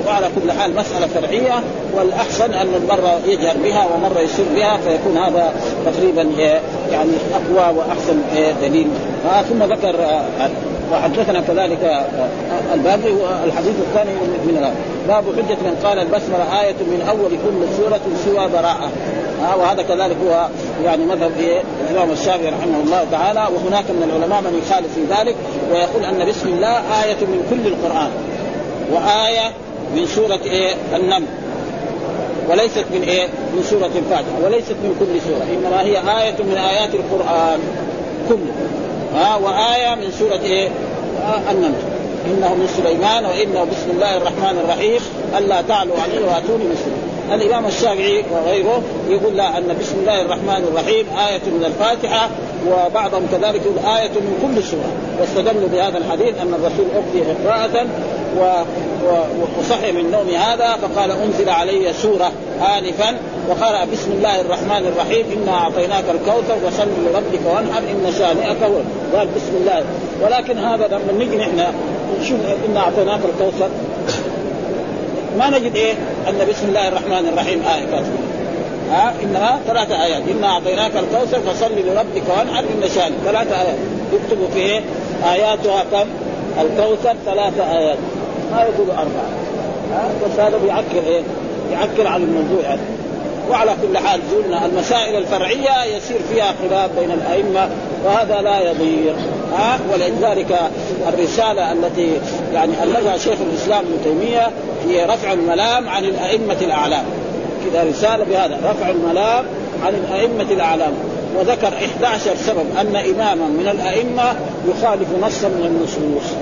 وعلى 0.06 0.26
كل 0.42 0.52
حال 0.52 0.76
مسألة 0.76 1.06
فرعية 1.06 1.62
والأحسن 1.94 2.54
أن 2.54 2.86
مرة 2.88 3.20
يجهر 3.26 3.54
بها 3.64 3.86
ومرة 3.94 4.20
يسر 4.20 4.44
بها 4.56 4.76
فيكون 4.76 5.16
هذا 5.16 5.52
تقريبا 5.86 6.22
يعني 6.92 7.10
أقوى 7.34 7.76
وأحسن 7.78 8.22
دليل. 8.62 8.86
ثم 9.48 9.62
ذكر 9.62 9.94
وحدثنا 10.92 11.40
كذلك 11.40 11.84
آه، 11.84 12.74
الباب 12.74 13.00
الحديث 13.44 13.74
الثاني 13.88 14.10
من 14.10 14.74
باب 15.08 15.24
حجة 15.36 15.54
من 15.54 15.80
قال 15.84 15.98
البسملة 15.98 16.60
آية 16.60 16.72
من 16.72 17.06
أول 17.08 17.30
كل 17.30 17.76
سورة 17.76 18.00
سوى 18.24 18.48
براءة. 18.52 18.90
ها 19.42 19.54
وهذا 19.54 19.82
كذلك 19.82 20.16
هو 20.26 20.48
يعني 20.84 21.04
مذهب 21.04 21.32
الإمام 21.90 22.10
الشافعي 22.10 22.48
رحمه 22.48 22.80
الله 22.84 23.06
تعالى 23.10 23.40
وهناك 23.40 23.84
من 23.90 24.02
العلماء 24.02 24.40
من 24.40 24.62
يخالف 24.66 24.94
في 24.94 25.00
ذلك 25.00 25.36
ويقول 25.72 26.04
أن 26.04 26.28
بسم 26.28 26.48
الله 26.48 27.02
آية 27.04 27.20
من 27.20 27.46
كل 27.50 27.68
القرآن 27.68 28.10
وآية 28.92 29.52
من 29.96 30.06
سورة 30.06 30.40
إيه؟ 30.44 30.74
النمل. 30.96 31.26
وليست 32.50 32.84
من 32.94 33.02
إيه؟ 33.02 33.26
من 33.26 33.62
سورة 33.62 33.90
الفاتحة 33.96 34.44
وليست 34.44 34.76
من 34.84 34.96
كل 35.00 35.20
سورة 35.20 35.46
إنما 35.54 35.82
هي 35.82 36.22
آية 36.22 36.42
من 36.42 36.56
آيات 36.56 36.94
القرآن 36.94 37.58
كله. 38.28 38.52
ها 39.14 39.36
وآية 39.36 39.94
من 39.94 40.10
سورة 40.18 40.40
إيه؟ 40.42 40.68
آه 41.22 41.50
النمل. 41.50 41.82
إنه 42.26 42.54
من 42.54 42.68
سليمان 42.76 43.24
وإنه 43.24 43.64
بسم 43.64 43.90
الله 43.90 44.16
الرحمن 44.16 44.58
الرحيم. 44.64 45.00
ألا 45.38 45.62
تعلوا 45.62 45.96
علي 46.00 46.18
وآتوني 46.18 46.64
مسلم 46.64 47.03
الإمام 47.32 47.66
الشافعي 47.66 48.24
وغيره 48.32 48.82
يقول 49.08 49.36
لا 49.36 49.58
أن 49.58 49.76
بسم 49.80 49.98
الله 50.00 50.22
الرحمن 50.22 50.68
الرحيم 50.68 51.06
آية 51.28 51.42
من 51.46 51.64
الفاتحة 51.64 52.28
وبعضهم 52.68 53.26
كذلك 53.32 53.62
يقول 53.66 53.78
آية 53.98 54.10
من 54.10 54.38
كل 54.42 54.62
سورة. 54.62 54.92
واستدلوا 55.20 55.68
بهذا 55.68 55.98
الحديث 55.98 56.40
أن 56.42 56.54
الرسول 56.54 56.86
أخذ 56.94 57.46
قراءة 57.46 57.86
وصحي 59.58 59.92
من 59.92 60.10
نوم 60.10 60.28
هذا 60.28 60.76
فقال 60.82 61.10
أنزل 61.10 61.50
علي 61.50 61.92
سورة 61.92 62.32
انفا 62.78 63.18
وقرا 63.48 63.84
بسم 63.92 64.12
الله 64.12 64.40
الرحمن 64.40 64.92
الرحيم 64.92 65.26
إنا 65.36 65.52
أعطيناك 65.52 66.04
الكوثر 66.10 66.66
وصل 66.66 66.86
لربك 67.06 67.40
وانحر 67.54 67.78
إن 67.78 68.12
شانئك 68.18 68.62
هو. 68.62 68.78
قال 69.18 69.28
بسم 69.36 69.56
الله. 69.60 69.84
ولكن 70.22 70.58
هذا 70.58 70.86
لما 70.86 71.24
نجي 71.24 71.36
نحن 71.36 71.64
نشوف 72.20 72.38
انا 72.70 72.80
أعطيناك 72.80 73.20
الكوثر 73.24 73.68
ما 75.38 75.58
نجد 75.58 75.76
إيه؟ 75.76 75.92
أن 76.28 76.46
بسم 76.48 76.68
الله 76.68 76.88
الرحمن 76.88 77.28
الرحيم 77.32 77.62
آية 77.62 77.84
كاتبة. 77.84 78.18
ها؟ 78.90 79.14
إنها 79.22 79.60
ثلاثة 79.66 80.04
آيات. 80.04 80.22
إنا 80.30 80.46
أعطيناك 80.46 80.92
الكوثر 80.96 81.40
فصل 81.40 81.72
لربك 81.72 82.22
وانحر 82.28 82.60
إن 82.60 82.88
شانئك 82.94 83.18
ثلاثة 83.24 83.60
آيات. 83.60 83.76
يكتبوا 84.12 84.48
في 84.48 84.58
إيه 84.58 84.80
آياتها 85.32 85.84
كم؟ 85.92 86.08
الكوثر 86.60 87.14
ثلاثة 87.26 87.78
آيات. 87.78 87.98
ما 88.52 88.62
يقول 88.62 88.90
أربعة. 88.90 89.28
بس 90.24 90.40
هذا 90.40 90.58
بيعكر 90.58 91.06
إيه؟ 91.06 91.22
يعكر 91.72 92.06
على 92.06 92.24
الموضوع 92.24 92.60
يعني. 92.62 92.80
وعلى 93.50 93.74
كل 93.82 93.98
حال 93.98 94.20
قلنا 94.34 94.66
المسائل 94.66 95.16
الفرعية 95.16 95.84
يصير 95.96 96.18
فيها 96.32 96.54
خلاف 96.62 96.90
بين 96.98 97.10
الأئمة 97.10 97.68
وهذا 98.04 98.40
لا 98.42 98.70
يضير. 98.70 99.14
ها 99.54 99.78
ولذلك 99.92 100.60
الرسالة 101.08 101.72
التي 101.72 102.10
يعني 102.52 102.72
ألفها 102.82 103.18
شيخ 103.18 103.38
الإسلام 103.50 103.84
ابن 103.84 104.04
تيمية 104.04 104.50
هي 104.88 105.04
رفع 105.04 105.32
الملام 105.32 105.88
عن 105.88 106.04
الأئمة 106.04 106.56
الأعلام. 106.62 107.04
كذا 107.64 107.84
رسالة 107.90 108.24
بهذا 108.24 108.58
رفع 108.64 108.90
الملام 108.90 109.44
عن 109.86 109.94
الأئمة 109.94 110.52
الأعلام. 110.52 110.92
وذكر 111.38 111.68
11 111.68 112.36
سبب 112.46 112.66
أن 112.80 112.96
إماما 112.96 113.46
من 113.46 113.68
الأئمة 113.68 114.34
يخالف 114.68 115.08
نصا 115.22 115.48
من 115.48 115.66
النصوص. 115.66 116.32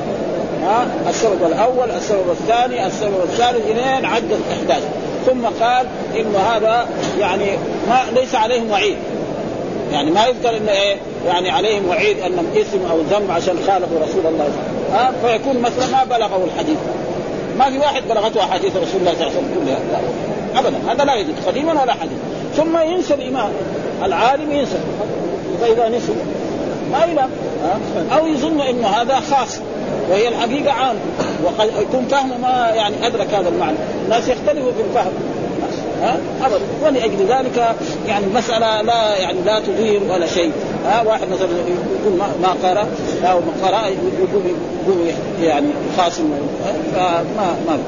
ها؟ 0.62 0.87
السبب 1.09 1.47
الأول 1.47 1.90
السبب 1.90 2.31
الثاني 2.31 2.87
السبب 2.87 3.23
الثالث 3.25 3.71
إلين 3.71 4.04
عدد 4.04 4.38
11 4.52 4.83
ثم 5.26 5.64
قال 5.64 5.87
انه 6.16 6.38
هذا 6.38 6.87
يعني 7.21 7.45
ما 7.88 8.21
ليس 8.21 8.35
عليهم 8.35 8.71
وعيد. 8.71 8.97
يعني 9.93 10.11
ما 10.11 10.27
يذكر 10.27 10.57
انه 10.57 10.73
إيه 10.73 10.97
يعني 11.27 11.51
عليهم 11.51 11.89
وعيد 11.89 12.21
أنهم 12.21 12.47
اسم 12.57 12.79
أو 12.91 13.01
ذنب 13.01 13.31
عشان 13.31 13.57
خالفوا 13.67 14.01
رسول 14.03 14.27
الله. 14.27 14.49
ها؟ 14.93 15.13
فيكون 15.23 15.61
مثلا 15.61 15.87
ما 15.87 16.05
بلغه 16.05 16.45
الحديث. 16.45 16.79
ما 17.59 17.71
في 17.71 17.79
واحد 17.79 18.03
بلغته 18.09 18.41
أحاديث 18.41 18.77
رسول 18.77 19.01
الله 19.01 19.13
صلى 19.13 19.27
الله 19.27 19.37
عليه 19.37 19.39
وسلم. 19.39 19.65
كلها 19.65 20.01
ابدا. 20.61 20.93
هذا 20.93 21.05
لا 21.05 21.15
يجوز. 21.15 21.35
قديما 21.47 21.83
ولا 21.83 21.93
حديث 21.93 22.19
ثم 22.57 22.79
ينسى 22.79 23.15
الإمام. 23.15 23.51
العالم 24.05 24.53
ينسى. 24.53 24.79
فإذا 25.61 25.89
نسي 25.89 26.13
ما 26.93 27.05
ينام 27.05 27.31
أو 28.13 28.27
يظن 28.27 28.61
إنه 28.61 28.87
هذا 28.87 29.21
خاص. 29.21 29.59
وهي 30.11 30.29
الحقيقة 30.29 30.73
عام. 30.73 30.97
وقد 31.45 31.71
يكون 31.81 32.07
فهمه 32.11 32.39
ما 32.39 32.73
يعني 32.75 33.07
أدرك 33.07 33.35
هذا 33.35 33.49
المعنى. 33.49 33.77
الناس 34.05 34.29
يختلفوا 34.29 34.73
في 34.73 34.83
الفهم. 34.91 35.13
ابدا. 36.43 36.61
ولاجل 36.83 37.27
ذلك 37.29 37.75
يعني 38.09 38.25
المساله 38.27 38.83
لا 38.83 39.17
يعني 39.17 39.39
لا 39.47 39.61
تضير 39.61 40.01
ولا 40.11 40.27
شيء. 40.27 40.53
ها؟ 40.87 41.03
واحد 41.03 41.29
مثلا 41.29 41.49
يقول 42.03 42.19
ما 42.43 42.49
قرأ 42.63 42.87
أو 43.25 43.41
ما 43.41 43.69
قرأ 43.69 43.87
يقول 43.87 44.43
يقول 44.87 45.07
يعني 45.43 45.67
خاصم 45.99 46.31
فما 46.95 47.57
ما 47.67 47.79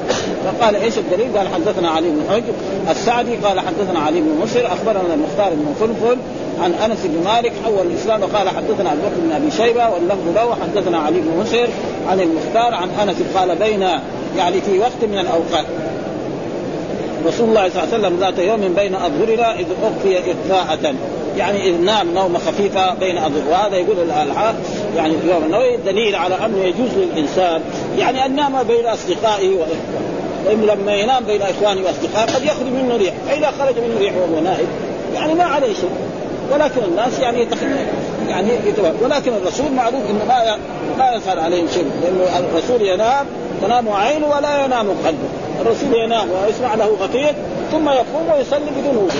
فقال 0.45 0.75
إيش 0.75 0.97
الدليل؟ 0.97 1.37
قال 1.37 1.47
حدثنا 1.47 1.89
علي 1.89 2.09
بن 2.09 2.21
حجر 2.31 2.53
السعدي 2.91 3.35
قال 3.35 3.59
حدثنا 3.59 3.99
علي 3.99 4.19
بن 4.19 4.39
مصر 4.43 4.67
أخبرنا 4.67 5.13
المختار 5.13 5.49
بن 5.53 5.73
فلفل 5.79 6.17
عن 6.63 6.73
أنس 6.73 6.97
بن 7.03 7.23
مالك 7.23 7.53
حول 7.65 7.87
الإسلام 7.87 8.21
وقال 8.21 8.49
حدثنا 8.49 8.93
ابو 8.93 9.01
بكر 9.01 9.19
بن 9.25 9.31
أبي 9.31 9.51
شيبة 9.51 9.89
واللفظ 9.89 10.35
له 10.35 10.55
حدثنا 10.55 10.97
علي 10.97 11.19
بن 11.19 11.41
مصر 11.41 11.67
عن 12.09 12.19
المختار 12.19 12.73
عن 12.73 12.89
أنس 12.89 13.17
قال 13.35 13.55
بين 13.55 13.81
يعني 14.37 14.61
في 14.61 14.79
وقت 14.79 15.03
من 15.11 15.19
الأوقات. 15.19 15.65
رسول 17.27 17.49
الله 17.49 17.69
صلى 17.69 17.83
الله 17.83 17.93
عليه 17.93 18.07
وسلم 18.07 18.19
ذات 18.19 18.39
يوم 18.39 18.73
بين 18.73 18.95
اظهرنا 18.95 19.59
إذ 19.59 19.65
أخفي 19.83 20.19
إخفاءة. 20.19 20.95
يعني 21.37 21.69
إذ 21.69 21.81
نام 21.81 22.13
نومة 22.13 22.39
خفيفة 22.39 22.93
بين 22.93 23.17
أظهر. 23.17 23.49
وهذا 23.51 23.75
يقول 23.77 23.99
الالحاد 23.99 24.55
يعني 24.95 25.13
اليوم 25.23 25.43
النووي 25.43 25.77
دليل 25.77 26.15
على 26.15 26.35
أنه 26.45 26.63
يجوز 26.63 26.89
للإنسان 26.97 27.61
يعني 27.97 28.25
أن 28.25 28.35
نام 28.35 28.63
بين 28.63 28.85
أصدقائه 28.85 29.49
وإخوانه. 29.49 30.73
لما 30.73 30.95
ينام 30.95 31.23
بين 31.23 31.41
إخوانه 31.41 31.81
وأصدقائه 31.85 32.35
قد 32.35 32.43
يخرج 32.43 32.67
منه 32.67 32.97
ريح. 32.97 33.13
فإذا 33.27 33.51
خرج 33.59 33.75
منه 33.79 33.99
ريح 33.99 34.13
وهو 34.15 34.43
نائم 34.43 34.67
يعني 35.15 35.33
ما 35.33 35.43
عليه 35.43 35.73
شيء. 35.73 35.89
ولكن 36.51 36.83
الناس 36.87 37.19
يعني 37.19 37.47
يعني 38.27 38.49
يتبع. 38.65 38.91
ولكن 39.01 39.33
الرسول 39.33 39.71
معروف 39.71 40.01
إنه 40.09 40.25
ما 40.27 40.57
ما 40.97 41.11
يظهر 41.15 41.39
عليهم 41.39 41.67
شيء. 41.73 41.91
لأنه 42.03 42.47
الرسول 42.49 42.81
ينام 42.81 43.25
تنام 43.61 43.89
عينه 43.89 44.27
ولا 44.27 44.65
ينام 44.65 44.87
قلبه 45.05 45.29
الرسول 45.61 45.95
ينام 45.95 46.27
ويسمع 46.31 46.75
له 46.75 46.97
غفير 47.01 47.33
ثم 47.71 47.89
يقوم 47.89 48.29
ويصلي 48.35 48.71
بدون 48.77 48.95
وضوء. 48.95 49.11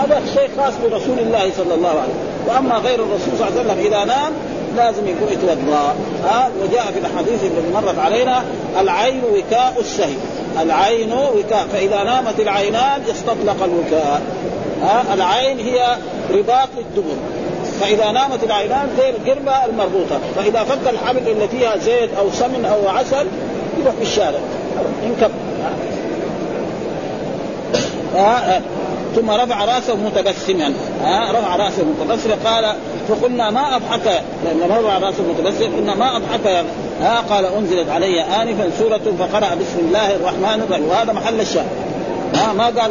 هذا 0.00 0.22
شيء 0.34 0.48
خاص 0.58 0.72
برسول 0.84 1.18
الله 1.18 1.50
صلى 1.56 1.74
الله 1.74 1.88
عليه 1.88 2.00
وسلم. 2.00 2.32
وأما 2.48 2.74
غير 2.74 2.94
الرسول 2.94 3.38
صلى 3.38 3.48
الله 3.48 3.60
عليه 3.60 3.70
وسلم 3.70 3.86
إذا 3.86 4.04
نام 4.04 4.32
لازم 4.76 5.08
يكون 5.08 5.28
يتوضا 5.32 5.94
ها 6.24 6.50
وجاء 6.62 6.92
في 6.92 6.98
الأحاديث 6.98 7.44
اللي 7.44 7.72
مرت 7.74 7.98
علينا 7.98 8.42
العين 8.80 9.22
وكاء 9.24 9.74
السهي 9.80 10.14
العين 10.62 11.12
وكاء. 11.12 11.66
فإذا 11.72 12.02
نامت 12.04 12.40
العينان 12.40 13.02
استطلق 13.10 13.64
الوكاء. 13.64 14.22
ها 14.82 15.14
العين 15.14 15.58
هي 15.58 15.96
رباط 16.30 16.68
الدبر. 16.78 17.16
فإذا 17.80 18.10
نامت 18.10 18.44
العينان 18.44 18.88
زي 18.98 19.10
القربة 19.10 19.64
المربوطة. 19.64 20.18
فإذا 20.36 20.64
فك 20.64 20.90
الحبل 20.90 21.28
اللي 21.28 21.48
فيها 21.48 21.76
زيت 21.76 22.10
أو 22.18 22.30
سمن 22.30 22.64
أو 22.64 22.88
عسل 22.88 23.26
يروح 23.80 23.94
في 23.94 24.02
الشارع. 24.02 24.38
ينكب. 25.02 25.30
ثم 29.16 29.30
رفع 29.30 29.64
رأسه 29.64 29.96
متبسما. 29.96 30.74
ها 31.04 31.32
رفع 31.32 31.56
رأسه 31.56 31.84
متبسما. 31.84 32.36
قال 32.44 32.74
فقلنا 33.08 33.50
ما 33.50 33.76
أضحك 33.76 34.22
لما 34.44 34.66
رفع 34.66 34.98
رأسه 34.98 35.22
متبسما 35.22 35.76
قلنا 35.76 35.94
ما 35.94 36.16
أضحك 36.16 36.64
ها 37.00 37.20
قال 37.30 37.44
أنزلت 37.44 37.88
علي 37.88 38.20
انفا 38.20 38.70
سورة 38.78 39.00
فقرأ 39.18 39.54
بسم 39.54 39.78
الله 39.78 40.16
الرحمن 40.16 40.62
الرحيم 40.62 40.88
وهذا 40.88 41.12
محل 41.12 41.40
الشاهد. 41.40 41.66
ها 42.34 42.52
ما 42.52 42.64
قال 42.64 42.90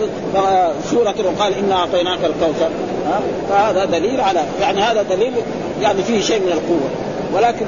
سورة 0.91 1.15
وقال 1.25 1.53
إنا 1.53 1.75
أعطيناك 1.75 2.19
الكوثر 2.19 2.69
ها 3.07 3.19
فهذا 3.49 3.85
دليل 3.85 4.21
على 4.21 4.43
يعني 4.61 4.81
هذا 4.81 5.01
دليل 5.01 5.33
يعني 5.81 6.03
فيه 6.03 6.21
شيء 6.21 6.39
من 6.39 6.51
القوة. 6.51 6.89
ولكن 7.33 7.65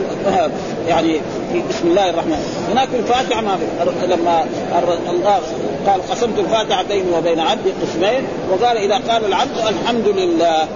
يعني 0.88 1.14
في 1.52 1.62
بسم 1.70 1.88
الله 1.88 2.10
الرحمن 2.10 2.68
هناك 2.72 2.88
الفاتحة 3.00 3.42
ما 3.42 3.58
في 3.58 4.08
لما 4.08 4.46
الله 5.10 5.40
قال 5.88 6.10
قسمت 6.12 6.40
الفاتحة 6.40 6.84
بيني 6.84 7.18
وبين 7.18 7.40
عبدي 7.40 7.72
قسمين 7.82 8.28
وقال 8.52 8.78
إذا 8.78 8.96
قال 8.96 9.26
العبد 9.26 9.58
الحمد 9.58 10.08
لله. 10.08 10.68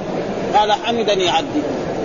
قال 0.55 0.71
حمدني 0.71 1.29
عبدي. 1.29 1.61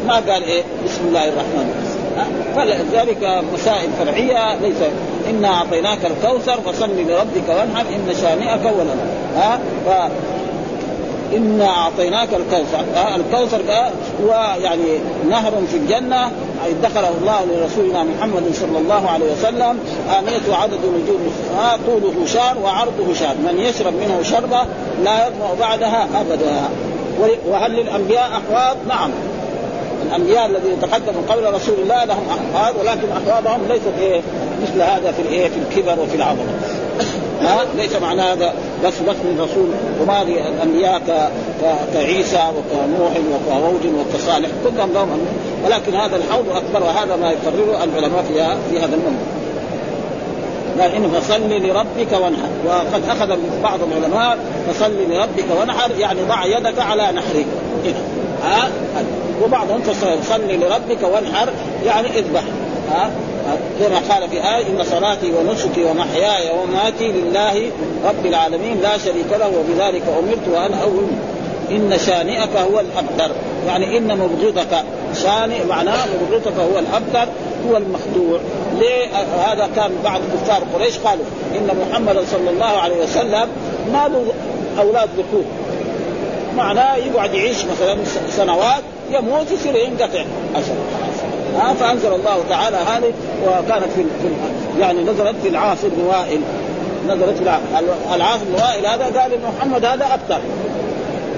ما 0.07 0.15
قال 0.15 0.43
إيه؟ 0.43 0.63
بسم 0.85 1.01
الله 1.09 1.29
الرحمن 1.29 1.67
الرحيم. 1.71 2.43
فلذلك 2.57 3.43
مسائل 3.55 3.91
فرعية. 3.99 4.55
ليس 4.55 4.77
إنا 5.31 5.49
أعطيناك 5.49 5.99
الكوثر 6.05 6.61
فصل 6.61 6.91
لربك 6.91 7.49
وانحر 7.49 7.81
إن 7.81 8.15
شانئك 8.23 8.67
هو 8.67 8.81
ها؟ 9.37 9.59
ف 9.87 10.11
إنا 11.37 11.69
أعطيناك 11.69 12.29
الكوثر. 12.35 12.85
آه 12.97 13.17
الكوثر 13.17 13.61
هو 14.25 14.57
يعني 14.61 14.99
نهر 15.31 15.53
في 15.71 15.77
الجنة. 15.77 16.31
دخله 16.83 17.09
الله 17.21 17.41
لرسولنا 17.45 18.03
محمد 18.03 18.43
صلى 18.55 18.79
الله 18.79 19.11
عليه 19.11 19.33
وسلم. 19.33 19.79
آنية 20.19 20.57
عدد 20.57 20.79
نجوم 20.79 21.33
آه 21.59 21.79
طوله 21.87 22.27
شار 22.27 22.59
وعرضه 22.65 23.15
شار. 23.15 23.35
من 23.35 23.59
يشرب 23.59 23.93
منه 23.95 24.23
شربة 24.23 24.63
لا 25.05 25.27
يظمأ 25.27 25.55
بعدها 25.61 26.09
أبدا. 26.21 26.69
وهل 27.49 27.73
للأنبياء 27.73 28.31
أحواض؟ 28.31 28.77
نعم. 28.89 29.11
الأنبياء 30.07 30.47
الذين 30.47 30.81
تقدموا 30.81 31.23
قبل 31.29 31.55
رسول 31.55 31.75
الله 31.83 32.05
لهم 32.05 32.25
أحواض 32.29 32.75
ولكن 32.77 33.09
أحواضهم 33.13 33.61
ليست 33.69 33.93
إيه 34.01 34.21
مثل 34.63 34.83
هذا 34.83 35.13
في 35.13 35.23
الإيه 35.23 35.49
في 35.49 35.57
الكبر 35.57 36.03
وفي 36.03 36.17
العظمه 36.17 36.53
ها؟ 37.43 37.65
ليس 37.77 37.97
معنى 37.97 38.23
هذا 38.23 38.55
بس 38.85 38.95
بس 39.09 39.17
من 39.25 39.41
رسول. 39.41 39.69
وما 40.03 40.23
الأنبياء 40.23 41.31
كعيسى 41.95 42.37
وكنوح 42.37 43.13
وكهود 43.33 43.87
وكصالح. 43.87 44.49
كلهم 44.65 44.93
لهم 44.93 45.09
ولكن 45.65 45.95
هذا 45.95 46.17
الحوض 46.17 46.45
أكبر 46.49 46.87
وهذا 46.87 47.17
ما 47.17 47.31
يقرره 47.31 47.85
العلماء 47.85 48.23
في 48.71 48.79
هذا 48.79 48.95
المنطق 48.95 49.43
قال 50.81 50.95
إن 50.95 51.21
فصل 51.21 51.51
لربك 51.51 52.13
وانحر. 52.13 52.49
وقد 52.67 53.03
أخذ 53.09 53.37
بعض 53.63 53.79
العلماء 53.83 54.39
فصل 54.69 54.93
لربك 55.11 55.45
وانحر 55.61 55.91
يعني 55.99 56.21
ضع 56.29 56.45
يدك 56.45 56.79
على 56.79 57.03
نحرك. 57.03 57.47
ها 58.45 58.69
وبعضهم 59.45 59.81
فصل 59.83 60.19
صل 60.29 60.61
لربك 60.61 61.03
وانحر 61.03 61.49
يعني 61.87 62.09
اذبح. 62.09 62.43
ها 62.91 63.11
كما 63.81 64.15
قال 64.15 64.29
في 64.29 64.37
آية 64.37 64.67
إن 64.67 64.85
صلاتي 64.85 65.33
ونسكي 65.33 65.85
ومحياي 65.85 66.51
ومماتي 66.59 67.13
لله 67.13 67.71
رب 68.05 68.27
العالمين 68.27 68.81
لا 68.81 68.99
شريك 68.99 69.31
له 69.31 69.49
وبذلك 69.49 70.03
أمرت 70.19 70.49
وأنا 70.55 70.83
أول. 70.83 71.07
إن 71.71 71.99
شانئك 72.07 72.57
هو 72.57 72.81
الأبتر. 72.81 73.35
يعني 73.67 73.99
إن 73.99 74.19
مبغضك 74.19 74.85
شانئ 75.23 75.65
معناه 75.65 75.99
مبغضك 76.07 76.59
هو 76.59 76.79
الأبتر 76.79 77.33
هو 77.69 77.77
المخدوع. 77.77 78.39
ليه؟ 78.79 79.07
هذا 79.47 79.69
كان 79.77 79.91
بعض 80.05 80.21
كفار 80.35 80.63
قريش 80.75 80.99
قالوا 80.99 81.25
إن 81.55 81.71
محمدا 81.81 82.25
صلى 82.33 82.51
الله 82.51 82.65
عليه 82.65 83.03
وسلم 83.03 83.49
ما 83.93 84.09
له 84.09 84.33
أولاد 84.79 85.09
ذكور 85.19 85.45
معناه 86.57 86.97
يقعد 86.97 87.35
يعيش 87.35 87.65
مثلا 87.65 87.99
سنوات 88.31 88.83
يموت 89.11 89.51
يصير 89.51 89.77
ينقطع. 89.77 90.25
أجل 90.55 90.75
ها 91.57 91.75
فأنزل 91.75 92.13
الله 92.13 92.43
تعالى 92.49 92.77
هذه 92.77 93.13
وكانت 93.47 93.93
في, 93.97 94.05
يعني 94.81 95.03
نزلت 95.03 95.35
في 95.43 95.49
العاص 95.49 95.79
بن 95.83 96.05
وائل 96.05 96.41
نزلت 97.09 97.37
في 97.39 97.43
العاص 98.15 98.41
بن 98.41 98.55
وائل 98.55 98.87
هذا 98.87 99.05
قال 99.05 99.33
إن 99.33 99.41
محمد 99.57 99.85
هذا 99.85 100.15
ابتر 100.15 100.41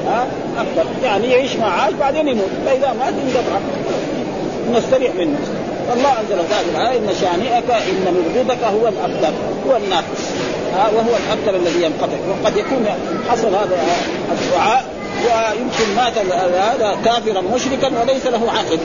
ها 0.07 0.26
ابتر 0.59 0.91
يعني 1.05 1.31
يعيش 1.31 1.57
ما 1.57 1.67
عاش 1.67 1.93
بعدين 1.93 2.29
يموت. 2.29 2.50
فإذا 2.67 2.93
مات 2.93 3.14
ينقطع. 3.14 3.59
نستريح 4.75 5.14
منه. 5.14 5.38
فالله 5.88 6.21
أنزل 6.21 6.35
هذه 6.35 6.64
الآية 6.75 6.99
إن 6.99 7.14
شانئك 7.21 7.71
إن 7.71 8.14
مبغضك 8.14 8.64
هو 8.64 8.88
الابتر 8.88 9.33
هو 9.67 9.76
الناقص 9.76 10.31
ها 10.76 10.90
وهو 10.97 11.16
الابتر 11.16 11.57
الذي 11.57 11.83
ينقطع. 11.83 12.16
وقد 12.31 12.57
يكون 12.57 12.87
حصل 13.31 13.49
هذا 13.49 13.76
الدعاء 14.33 14.85
ويمكن 15.25 15.95
مات 15.97 16.19
هذا 16.54 16.97
كافرا 17.04 17.40
مشركا 17.40 18.00
وليس 18.02 18.26
له 18.26 18.52
عقل. 18.52 18.78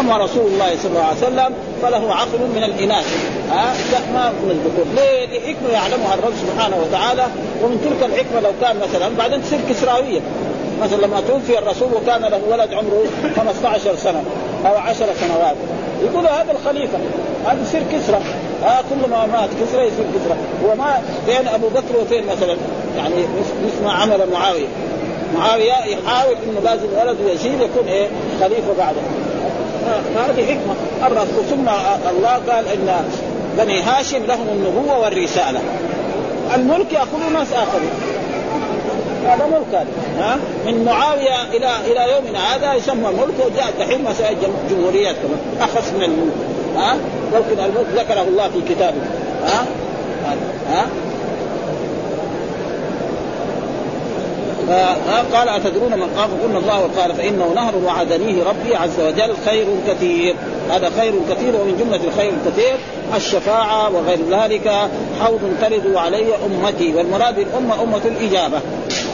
أما 0.00 0.16
رسول 0.16 0.46
الله 0.46 0.76
صلى 0.82 0.90
الله 0.90 1.04
عليه 1.04 1.18
وسلم 1.18 1.54
فله 1.82 2.14
عقل 2.14 2.38
من 2.56 2.62
الإناث. 2.64 3.06
ها؟ 3.50 3.74
لا 3.92 3.98
ما 4.14 4.30
من 4.30 4.50
الذكور 4.50 4.84
ليه؟ 4.94 5.26
لحكمة 5.26 5.70
يعلمها 5.72 6.14
الرب 6.14 6.32
سبحانه 6.46 6.76
وتعالى. 6.76 7.26
ومن 7.62 7.80
تلك 7.84 8.10
الحكمة 8.10 8.40
لو 8.40 8.50
كان 8.62 8.76
مثلا 8.76 9.08
بعدين 9.18 9.42
تصير 9.42 9.58
كسراويه 9.70 10.20
مثلا 10.82 11.06
لما 11.06 11.20
توفي 11.20 11.58
الرسول 11.58 11.88
وكان 11.94 12.22
له 12.22 12.40
ولد 12.50 12.74
عمره 12.74 13.04
15 13.36 13.96
سنة 13.96 14.22
أو 14.66 14.76
10 14.76 15.06
سنوات. 15.20 15.56
يقول 16.02 16.26
هذا 16.26 16.52
الخليفة. 16.52 16.98
هذا 17.48 17.62
يصير 17.62 17.82
كسرى 17.92 18.20
ها 18.62 18.82
كل 18.90 19.10
ما 19.10 19.26
مات 19.26 19.48
كسرى 19.62 19.86
يصير 19.86 20.04
كسرى 20.14 20.36
وما 20.64 21.02
بين 21.26 21.48
أبو 21.48 21.68
بكر 21.68 22.00
وفين 22.02 22.26
مثلا. 22.26 22.56
يعني 22.96 23.14
مثل 23.64 23.84
ما 23.84 23.92
عمل 23.92 24.20
معاوية. 24.32 24.66
معاوية 25.34 25.72
يحاول 25.72 26.36
إنه 26.46 26.60
لازم 26.64 26.86
ولده 27.00 27.32
يزيد 27.32 27.60
يكون 27.60 27.88
إيه؟ 27.88 28.08
خليفة 28.40 28.72
بعده. 28.78 29.00
هذه 30.16 30.46
حكمة. 30.46 30.74
الرسول 31.06 31.44
ثم 31.50 31.68
الله 32.10 32.32
قال 32.52 32.68
إن 32.68 33.10
بني 33.58 33.82
هاشم 33.82 34.24
لهم 34.26 34.48
النبوة 34.52 34.98
والرسالة. 34.98 35.60
الملك 36.54 36.92
ياخذه 36.92 37.28
ناس 37.34 37.52
آخرين. 37.52 37.90
هذا 39.26 39.46
ملك 39.46 39.86
ها؟ 40.18 40.36
من 40.66 40.84
معاوية 40.84 41.42
إلى 41.42 41.70
إلى 41.86 42.12
يومنا 42.12 42.56
هذا 42.56 42.74
يسمى 42.74 43.08
ملك 43.08 43.46
وجاء 43.46 43.72
دحين 43.80 44.04
مسائل 44.04 44.36
جمهوريات 44.70 45.16
كمان 45.16 45.68
أخص 45.68 45.92
من 45.92 46.02
الملك. 46.02 46.34
ها؟ 46.76 46.96
ممكن 47.34 47.64
الملك 47.64 47.86
ذكره 47.96 48.22
الله 48.22 48.48
في 48.48 48.74
كتابه. 48.74 49.00
ها؟ 49.46 49.66
ها؟ 50.70 50.86
قال 55.32 55.48
أتدرون 55.48 55.92
من 55.92 56.08
قال 56.16 56.42
قلنا 56.42 56.58
الله 56.58 56.90
قال 56.96 57.14
فإنه 57.14 57.52
نهر 57.54 57.76
وعدنيه 57.86 58.44
ربي 58.44 58.76
عز 58.76 59.00
وجل 59.00 59.34
خير 59.46 59.66
كثير. 59.88 60.34
هذا 60.70 60.90
خير 61.00 61.12
كثير 61.30 61.56
ومن 61.56 61.76
جملة 61.80 62.00
الخير 62.04 62.32
الكثير 62.32 62.76
الشفاعة 63.16 63.90
وغير 63.94 64.18
ذلك. 64.30 64.72
حوض 65.20 65.40
ترد 65.60 65.94
علي 65.94 66.26
أمتي 66.46 66.94
والمراد 66.94 67.34
بالأمة 67.36 67.82
أمة 67.82 68.02
الإجابة. 68.04 68.60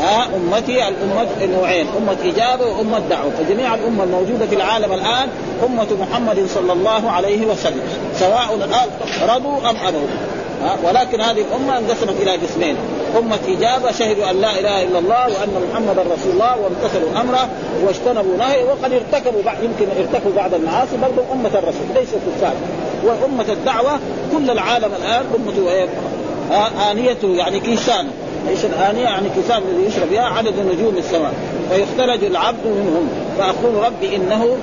ها 0.00 0.26
أمتي 0.36 0.88
الأمة 0.88 1.26
نوعين 1.56 1.86
أمة 1.98 2.16
إجابة 2.24 2.66
وأمة 2.66 2.98
دعوة. 3.10 3.30
فجميع 3.30 3.74
الأمة 3.74 4.04
الموجودة 4.04 4.46
في 4.46 4.54
العالم 4.54 4.92
الآن 4.92 5.28
أمة 5.66 5.86
محمد 6.00 6.46
صلى 6.54 6.72
الله 6.72 7.10
عليه 7.10 7.46
وسلم 7.46 7.82
سواء 8.18 8.68
رضوا 9.28 9.70
أم 9.70 9.76
أبوا. 9.86 10.06
ولكن 10.84 11.20
هذه 11.20 11.40
الأمة 11.40 11.78
انقسمت 11.78 12.20
إلى 12.20 12.30
قسمين. 12.30 12.76
أمة 13.18 13.38
إجابة 13.48 13.92
شهدوا 13.92 14.30
أن 14.30 14.40
لا 14.40 14.58
إله 14.58 14.82
إلا 14.82 14.98
الله 14.98 15.24
وأن 15.24 15.68
محمدا 15.70 16.02
رسول 16.02 16.32
الله 16.32 16.56
وامتثلوا 16.60 17.20
أمره 17.20 17.48
واجتنبوا 17.86 18.36
نهيه 18.36 18.64
وقد 18.64 18.92
ارتكبوا 18.92 19.42
بعد 19.42 19.56
يمكن 19.62 19.86
ارتكبوا 19.98 20.32
بعض 20.36 20.54
المعاصي 20.54 20.96
برضو 21.02 21.20
أمة 21.32 21.48
الرسول 21.48 21.86
ليسوا 21.94 22.18
كفار. 22.36 22.52
وأمة 23.04 23.52
الدعوة 23.52 23.98
كل 24.32 24.50
العالم 24.50 24.90
الآن 25.02 25.24
أمة 25.36 25.70
إيه؟ 25.70 25.88
آنيته 26.90 27.28
يعني 27.28 27.60
كيسان. 27.60 28.06
إيش 28.48 28.64
الآنية 28.64 29.02
يعني 29.02 29.28
كيسان 29.28 29.62
الذي 29.68 29.86
يشرب 29.86 30.10
بها 30.10 30.22
عدد 30.22 30.54
نجوم 30.58 30.94
السماء. 30.98 31.32
فيختلج 31.70 32.24
العبد 32.24 32.66
منهم. 32.66 33.08
فأقول 33.38 33.74
ربي 33.74 34.16
إنه 34.16 34.56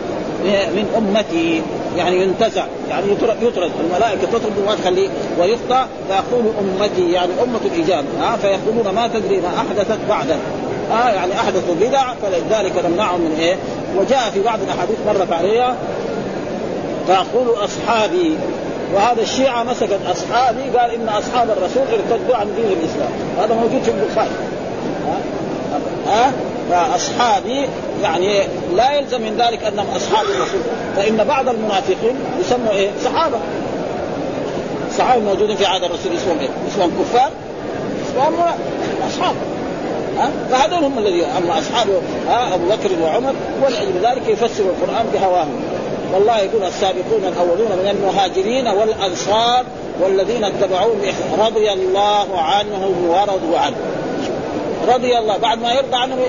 من 0.45 0.85
أمتي. 0.97 1.61
يعني 1.97 2.21
ينتزع. 2.21 2.65
يعني 2.89 3.11
يطرد. 3.41 3.71
الملائكة 3.79 4.27
تطرد 4.31 4.65
ما 4.65 4.75
تخليه 4.75 5.09
ويقطع 5.39 5.85
فيقول 6.07 6.45
أمتي. 6.59 7.11
يعني 7.11 7.31
أمة 7.43 7.59
الاجابه 7.75 8.07
ها 8.21 8.37
فيقولون 8.37 8.95
ما 8.95 9.07
تدري 9.07 9.41
ما 9.41 9.49
أحدثت 9.57 9.99
بعدا. 10.09 10.37
ها 10.91 11.13
يعني 11.13 11.33
أحدثوا 11.33 11.75
بدع. 11.81 12.13
فلذلك 12.13 12.85
نمنعهم 12.85 13.21
من 13.21 13.35
إيه؟ 13.39 13.55
وجاء 13.97 14.29
في 14.33 14.41
بعض 14.41 14.59
الأحاديث 14.61 14.97
مرت 15.07 15.31
عليها 15.31 15.75
فيقول 17.07 17.63
أصحابي 17.63 18.37
وهذا 18.93 19.21
الشيعة 19.21 19.63
مسكت 19.63 19.99
أصحابي 20.12 20.62
قال 20.77 20.91
إن 20.91 21.10
أصحاب 21.10 21.49
الرسول 21.49 21.84
ارتدوا 21.91 22.36
عن 22.36 22.47
دين 22.56 22.65
الإسلام. 22.65 23.12
هذا 23.39 23.56
موجود 23.56 23.84
في 23.84 23.91
البخاري. 23.91 24.30
ها, 25.08 25.21
ها؟ 26.08 26.32
فاصحابي 26.71 27.67
يعني 28.04 28.43
لا 28.75 28.91
يلزم 28.91 29.21
من 29.21 29.38
ذلك 29.38 29.63
أنهم 29.63 29.88
أصحاب 29.95 30.25
الرسول. 30.25 30.62
فإن 30.95 31.23
بعض 31.23 31.49
المنافقين 31.49 32.15
يسموا 32.39 32.71
إيه؟ 32.71 32.89
صحابة. 33.04 33.38
الصحابه 34.89 35.21
الموجودين 35.21 35.56
في 35.56 35.65
عهد 35.65 35.84
الرسول 35.84 36.12
اسمهم 36.15 36.39
إيه؟ 36.39 36.49
اسمهم 36.73 36.91
كفار 36.99 37.32
اسمهم 38.10 38.34
أصحاب. 39.10 39.36
ها؟ 40.17 40.30
فهذول 40.51 40.84
هم 40.84 40.97
الذين 40.97 41.23
اما 41.23 41.60
اصحابه 41.60 42.01
ها؟ 42.27 42.56
أبو 42.56 42.65
بكر 42.69 42.89
وعمر 43.04 43.34
ولأجل 43.65 43.93
ذلك 44.04 44.27
يفسر 44.27 44.63
القرآن 44.63 45.06
بهواهم. 45.13 45.62
والله 46.13 46.39
يقول 46.39 46.63
السابقون 46.63 47.26
الأولون 47.28 47.71
من 47.84 47.89
المهاجرين 47.89 48.67
والأنصار 48.67 49.65
والذين 50.02 50.43
اتبعوهم 50.43 51.02
رضي 51.39 51.71
الله 51.74 52.39
عنهم 52.39 53.10
ورضوا 53.10 53.58
عنه. 53.58 53.76
رضي 54.93 55.17
الله. 55.17 55.38
بعد 55.38 55.62
ما 55.62 55.74
يرضى 55.74 55.95
عنهم 55.95 56.19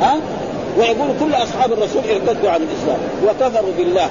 ها؟ 0.00 0.16
ويقول 0.78 1.08
كل 1.20 1.34
أصحاب 1.34 1.72
الرسول 1.72 2.02
ارتدوا 2.10 2.50
عن 2.50 2.60
الإسلام 2.62 2.98
وكفروا 3.26 3.72
بالله. 3.78 4.08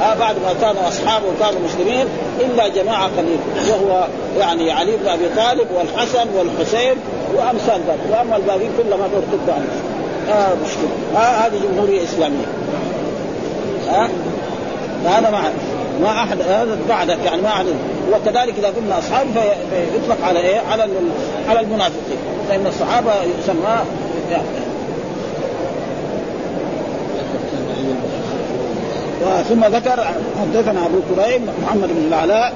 ها 0.00 0.14
بعد 0.14 0.36
ما 0.36 0.54
كانوا 0.60 0.88
اصحابه 0.88 1.24
وكانوا 1.26 1.60
مسلمين 1.60 2.06
إلا 2.40 2.68
جماعة 2.68 3.10
قليل 3.16 3.38
وهو 3.70 4.06
يعني 4.38 4.70
علي 4.70 4.96
بن 4.96 5.08
أبي 5.08 5.28
طالب 5.36 5.66
والحسن 5.74 6.26
والحسين 6.36 6.94
وأمثال 7.34 7.80
ذلك. 7.88 8.00
وأما 8.10 8.36
الباقيين 8.36 8.70
كلهم 8.78 9.00
ارتدوا 9.00 9.54
عن 9.54 9.62
الإسلام. 9.62 9.94
آه 10.30 10.54
مشكلة. 10.54 11.20
ها 11.20 11.46
هذه 11.46 11.60
جمهورية 11.70 12.04
إسلامية. 12.04 12.46
ها؟ 13.88 14.08
فهذا 15.04 15.30
ما 15.30 15.42
ما 16.00 16.22
احد 16.22 16.40
هذا 16.40 16.78
بعدك 16.88 17.18
يعني 17.24 17.42
ما 17.42 17.48
احد 17.48 17.66
وكذلك 18.12 18.54
إذا 18.58 18.68
قلنا 18.68 18.98
أصحاب 18.98 19.26
فيطلق 19.70 20.26
على 20.26 20.38
إيه؟ 20.38 20.60
على 20.70 20.88
على 21.48 21.60
المنافقين. 21.60 22.18
لأن 22.48 22.66
الصحابة 22.66 23.12
يسمى 23.40 23.76
ثم 29.48 29.64
ذكر 29.64 30.04
حدثنا 30.40 30.86
أبو 30.86 30.98
كريم 31.14 31.48
محمد 31.62 31.88
بن 31.88 32.08
العلاء. 32.08 32.52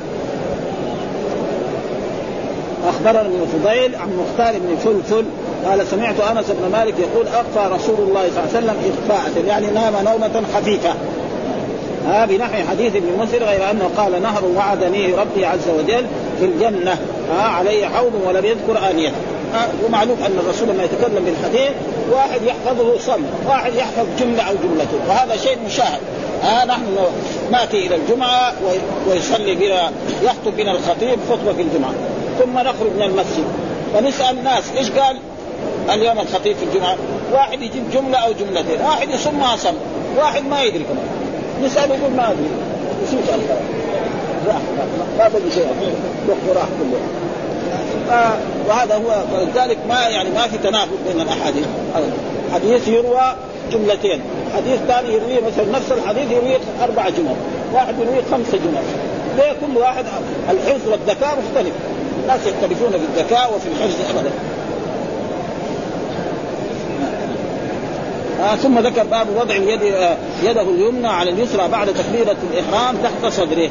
أخبرنا 2.88 3.20
ابن 3.20 3.46
فضيل 3.52 3.94
عن 3.96 4.08
مختار 4.16 4.54
بن 4.58 4.76
فلفل 4.76 5.24
قال 5.66 5.86
سمعت 5.86 6.20
أنس 6.20 6.46
بن 6.50 6.72
مالك 6.72 6.94
يقول 6.98 7.26
أخفى 7.26 7.74
رسول 7.74 8.08
الله 8.08 8.22
صلى 8.34 8.38
الله 8.38 8.48
عليه 8.54 8.58
وسلم 8.58 8.76
اخفاء 9.10 9.44
يعني 9.46 9.66
نام 9.66 9.94
نومة 10.04 10.42
خفيفة. 10.54 10.94
ها 12.06 12.26
بنحو 12.26 12.68
حديث 12.70 12.96
ابن 12.96 13.18
مسر 13.18 13.44
غير 13.44 13.70
أنه 13.70 13.90
قال 13.96 14.22
نهر 14.22 14.44
وعدني 14.56 15.14
ربي 15.14 15.46
عز 15.46 15.68
وجل 15.78 16.06
في 16.38 16.44
الجنة. 16.44 16.96
ها 17.32 17.42
علي 17.42 17.86
حوض 17.86 18.12
ولم 18.26 18.44
يذكر 18.44 18.90
آنية. 18.90 19.12
ومعلوم 19.86 20.16
أن 20.26 20.38
الرسول 20.44 20.68
لما 20.68 20.84
يتكلم 20.84 21.24
بالحديث 21.24 21.70
واحد 22.12 22.40
يحفظه 22.42 22.98
صم 22.98 23.22
واحد 23.48 23.74
يحفظ 23.74 24.06
جملة 24.18 24.42
أو 24.42 24.54
جملتين 24.54 25.00
وهذا 25.08 25.36
شيء 25.36 25.58
مشاهد. 25.66 26.00
ها 26.42 26.64
نحن 26.64 26.96
نأتي 27.50 27.86
إلى 27.86 27.94
الجمعة 27.94 28.52
ويصلي 29.08 29.54
بنا 29.54 29.92
يخطب 30.22 30.56
بنا 30.56 30.72
الخطيب 30.72 31.18
خطبة 31.30 31.52
في 31.52 31.62
الجمعة. 31.62 31.92
ثم 32.38 32.58
نخرج 32.58 32.92
من 32.96 33.02
المسجد. 33.02 33.44
فنسأل 33.94 34.38
الناس 34.38 34.64
إيش 34.76 34.90
قال؟ 34.90 35.16
اليوم 35.94 36.18
الخطيب 36.18 36.56
في 36.56 36.64
الجمعة 36.64 36.96
واحد 37.32 37.62
يجيب 37.62 37.90
جملة 37.90 38.18
أو 38.18 38.32
جملتين 38.32 38.80
واحد 38.80 39.10
يصمها 39.10 39.56
صم 39.56 39.74
واحد 40.18 40.46
ما 40.46 40.62
يدري 40.62 40.84
كمان 40.84 41.06
نساله 41.64 41.94
يقول 41.94 42.10
ما 42.16 42.30
أدري 42.30 42.48
يسوس 43.02 43.20
الكلام 43.20 43.60
راح 44.46 44.60
ما 45.18 45.28
بقي 45.28 45.50
شيء 45.54 45.66
راح 46.54 46.64
كله. 46.64 47.00
وهذا 48.68 48.94
هو 48.94 49.24
فلذلك 49.32 49.78
ما 49.88 50.08
يعني 50.08 50.30
ما 50.30 50.48
في 50.48 50.58
تناقض 50.58 50.98
بين 51.08 51.20
الأحاديث. 51.20 51.66
حديث 52.54 52.88
يروى 52.88 53.34
جملتين 53.72 54.20
حديث 54.56 54.78
ثاني 54.88 55.12
يروي 55.14 55.40
مثلا 55.46 55.78
نفس 55.78 55.92
الحديث 55.92 56.30
يروي 56.30 56.56
أربع 56.82 57.08
جمل 57.08 57.36
واحد 57.74 57.94
يروي 58.00 58.22
خمس 58.32 58.52
جمل. 58.52 58.82
ليه 59.36 59.52
كل 59.52 59.78
واحد 59.78 60.04
الحفظ 60.50 60.88
والذكاء 60.88 61.38
مختلف. 61.38 61.72
الناس 62.22 62.40
يختلفون 62.46 62.90
في 62.90 62.96
الذكاء 62.96 63.52
وفي 63.56 63.68
الحفظ 63.68 64.16
ابدا. 64.16 64.30
آه 68.40 68.56
ثم 68.56 68.78
ذكر 68.78 69.04
باب 69.04 69.26
وضع 69.36 69.56
اليد 69.56 69.82
آه 69.82 70.16
يده 70.42 70.62
اليمنى 70.62 71.08
على 71.08 71.30
اليسرى 71.30 71.68
بعد 71.68 71.86
تكبيرة 71.94 72.36
الإحرام 72.52 72.96
تحت 72.96 73.32
صدره. 73.32 73.70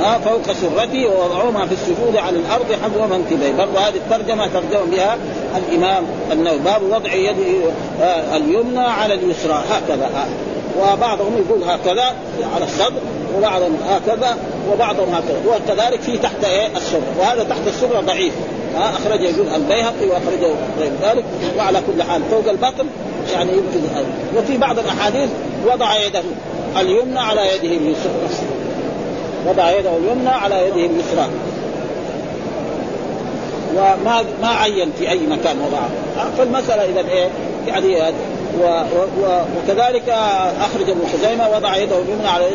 ها 0.00 0.18
فوق 0.18 0.52
سرته 0.52 1.06
ووضعهما 1.06 1.66
في 1.66 1.72
السجود 1.72 2.16
على 2.16 2.36
الأرض 2.36 2.66
حذو 2.82 3.16
منكبيه. 3.16 3.52
برضو 3.52 3.78
هذه 3.78 3.94
الترجمة 3.94 4.46
ترجم 4.46 4.90
بها 4.90 5.18
الإمام 5.56 6.04
النووي. 6.32 6.58
باب 6.58 6.82
وضع 6.82 7.12
يد 7.12 7.36
آه 8.02 8.36
اليمنى 8.36 8.80
على 8.80 9.14
اليسرى. 9.14 9.62
هكذا. 9.70 10.10
ها 10.14 10.26
وبعضهم 10.80 11.36
يقول 11.36 11.62
هكذا 11.62 12.04
على 12.54 12.64
الصدر 12.64 13.00
وبعضهم 13.36 13.76
هكذا 13.88 14.36
وبعضهم 14.72 15.14
هكذا. 15.14 15.40
وكذلك 15.46 16.00
في 16.00 16.18
تحت 16.18 16.44
إيه؟ 16.44 16.66
السره 16.76 17.02
وهذا 17.20 17.42
تحت 17.44 17.66
السره 17.66 18.00
ضعيف. 18.00 18.34
ها 18.76 18.90
أخرجه 18.90 19.22
يقول 19.22 19.48
البيهقي 19.54 20.06
وأخرجه 20.06 20.54
غير 20.78 20.92
ذلك. 21.02 21.24
وعلى 21.58 21.82
كل 21.86 22.02
حال 22.02 22.22
فوق 22.30 22.48
البطن 22.48 22.86
يعني 23.32 23.52
يمكن 23.52 23.80
هذا 23.94 24.06
وفي 24.36 24.58
بعض 24.58 24.78
الأحاديث 24.78 25.30
وضع 25.66 25.96
يده 26.06 26.22
اليمنى 26.80 27.18
على 27.18 27.40
يده 27.40 27.76
اليسرى. 27.76 28.12
وضع 29.48 29.70
يده 29.70 29.96
اليمنى 29.96 30.28
على 30.28 30.54
يده 30.54 30.86
اليسرى. 30.86 31.28
وما 33.76 34.24
ما 34.42 34.48
عين 34.48 34.92
في 34.98 35.10
أي 35.10 35.26
مكان 35.26 35.56
وضعه. 35.60 35.88
فالمسألة 36.38 36.84
إذا 36.84 37.08
إيه؟ 37.10 37.28
يعني 37.66 38.14
و 38.60 38.64
و 39.22 39.40
وكذلك 39.56 40.08
أخرج 40.60 40.90
ابن 40.90 41.00
خزيمة 41.12 41.48
وضع 41.56 41.76
يده 41.76 41.98
اليمنى 41.98 42.28
على 42.28 42.46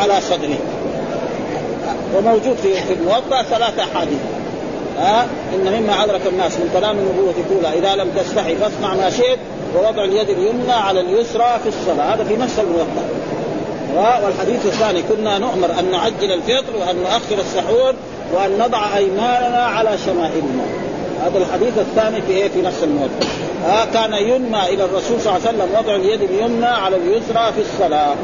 على 0.00 0.20
صدره. 0.20 0.58
وموجود 2.16 2.56
في 2.56 2.74
في 2.74 2.92
الموضع 2.92 3.42
ثلاثة 3.42 3.82
أحاديث. 3.82 4.18
ها؟ 4.98 5.26
إن 5.54 5.80
مما 5.80 6.04
أدرك 6.04 6.20
الناس 6.32 6.52
من 6.52 6.70
كلام 6.72 6.98
النبوة 6.98 7.34
الأولى 7.50 7.78
إذا 7.78 8.02
لم 8.02 8.10
تستحي 8.10 8.56
فاصنع 8.56 8.94
ما 8.94 9.10
شئت 9.10 9.38
ووضع 9.76 10.04
اليد 10.04 10.30
اليمنى 10.30 10.72
على 10.72 11.00
اليسرى 11.00 11.58
في 11.62 11.68
الصلاة. 11.68 12.14
هذا 12.14 12.24
في 12.24 12.36
نفس 12.36 12.58
الموضع 12.58 13.02
والحديث 14.24 14.66
الثاني 14.66 15.02
كنا 15.02 15.38
نؤمر 15.38 15.70
أن 15.78 15.90
نعجل 15.90 16.32
الفطر 16.32 16.76
وأن 16.80 16.96
نؤخر 16.96 17.40
السحور 17.40 17.94
وأن 18.32 18.58
نضع 18.58 18.96
أيماننا 18.96 19.64
على 19.64 19.98
شمائلنا. 20.06 20.64
هذا 21.24 21.38
الحديث 21.38 21.78
الثاني 21.78 22.22
في 22.22 22.32
إيه؟ 22.32 22.48
في 22.48 22.62
نفس 22.62 22.82
الموضوع 22.82 23.28
آه 23.66 23.84
كان 23.84 24.12
ينمى 24.12 24.60
إلى 24.68 24.84
الرسول 24.84 25.20
صلى 25.20 25.36
الله 25.36 25.48
عليه 25.48 25.58
وسلم 25.58 25.68
وضع 25.78 25.94
اليد 25.94 26.22
اليمنى 26.22 26.66
على 26.66 26.96
اليسرى 26.96 27.52
في 27.52 27.60
الصلاة. 27.60 28.14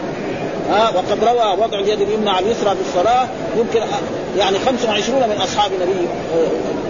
آه 0.70 0.96
وقد 0.96 1.24
روى 1.24 1.64
وضع 1.64 1.78
اليد 1.78 2.00
اليمنى 2.00 2.30
على 2.30 2.46
اليسرى 2.46 2.70
في 2.70 2.80
الصلاة 2.88 3.28
يمكن 3.58 3.80
يعني 4.38 4.58
25 4.58 5.18
من 5.20 5.36
أصحاب 5.42 5.70
النبي 5.72 6.06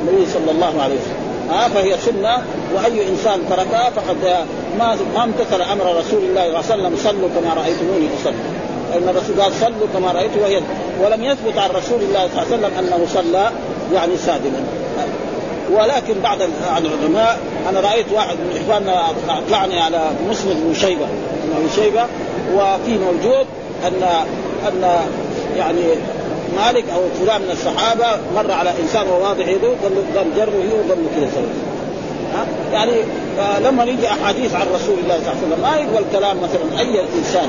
النبي 0.00 0.26
صلى 0.30 0.50
الله 0.50 0.82
عليه 0.82 0.94
وسلم. 0.94 1.25
آه 1.50 1.68
فهي 1.68 1.96
سنة 1.98 2.42
وأي 2.74 3.08
إنسان 3.08 3.40
تركها 3.50 3.90
فقد 3.90 4.46
ما 4.78 4.96
ما 5.14 5.24
امتثل 5.24 5.62
أمر 5.62 5.96
رسول 5.98 6.22
الله 6.24 6.42
صلى 6.62 6.74
الله 6.74 6.86
عليه 6.86 6.96
وسلم 6.96 6.96
صلوا 6.96 7.28
كما 7.28 7.54
رأيتموني 7.54 8.08
أصلي. 8.20 8.34
أن 8.94 9.08
الرسول 9.08 9.40
قال 9.40 9.52
صلوا 9.60 9.86
كما 9.94 10.12
رأيت 10.12 10.30
وهي 10.42 10.60
ولم 11.04 11.24
يثبت 11.24 11.58
عن 11.58 11.70
رسول 11.70 12.00
الله 12.02 12.28
صلى 12.28 12.42
الله 12.42 12.52
عليه 12.52 12.56
وسلم 12.56 12.70
أنه 12.78 13.06
صلى 13.14 13.50
يعني 13.94 14.16
ساجدا 14.16 14.64
ولكن 15.72 16.14
بعض 16.22 16.38
العلماء 16.76 17.38
أنا 17.68 17.80
رأيت 17.80 18.06
واحد 18.12 18.36
من 18.36 18.62
إخواننا 18.64 19.04
أطلعني 19.28 19.80
على 19.80 20.10
مسلم 20.30 20.60
بن 20.66 20.74
شيبة 20.74 21.06
بن 21.44 21.68
شيبة 21.76 22.06
وفي 22.54 22.98
موجود 22.98 23.46
ان 23.86 24.02
أن 24.68 25.00
يعني 25.56 25.82
مالك 26.56 26.84
أو 26.94 27.00
فلان 27.20 27.40
من 27.40 27.50
الصحابة 27.50 28.06
مر 28.34 28.52
على 28.52 28.70
إنسان 28.82 29.06
وواضع 29.08 29.42
يده 29.48 29.68
قال 29.68 29.92
له 29.94 30.24
جره 30.36 30.72
وقال 30.74 30.88
له 30.88 31.08
كذا 31.16 31.30
سوي 31.34 31.76
يعني 32.72 32.92
لما 33.64 33.84
يجي 33.84 34.08
أحاديث 34.08 34.54
عن 34.54 34.66
رسول 34.74 34.98
الله 34.98 35.18
صلى 35.24 35.32
الله 35.32 35.36
عليه 35.36 35.46
وسلم 35.46 35.62
ما 35.62 35.76
يقبل 35.76 36.04
كلام 36.12 36.36
مثلا 36.36 36.80
أي 36.80 37.00
إنسان. 37.18 37.48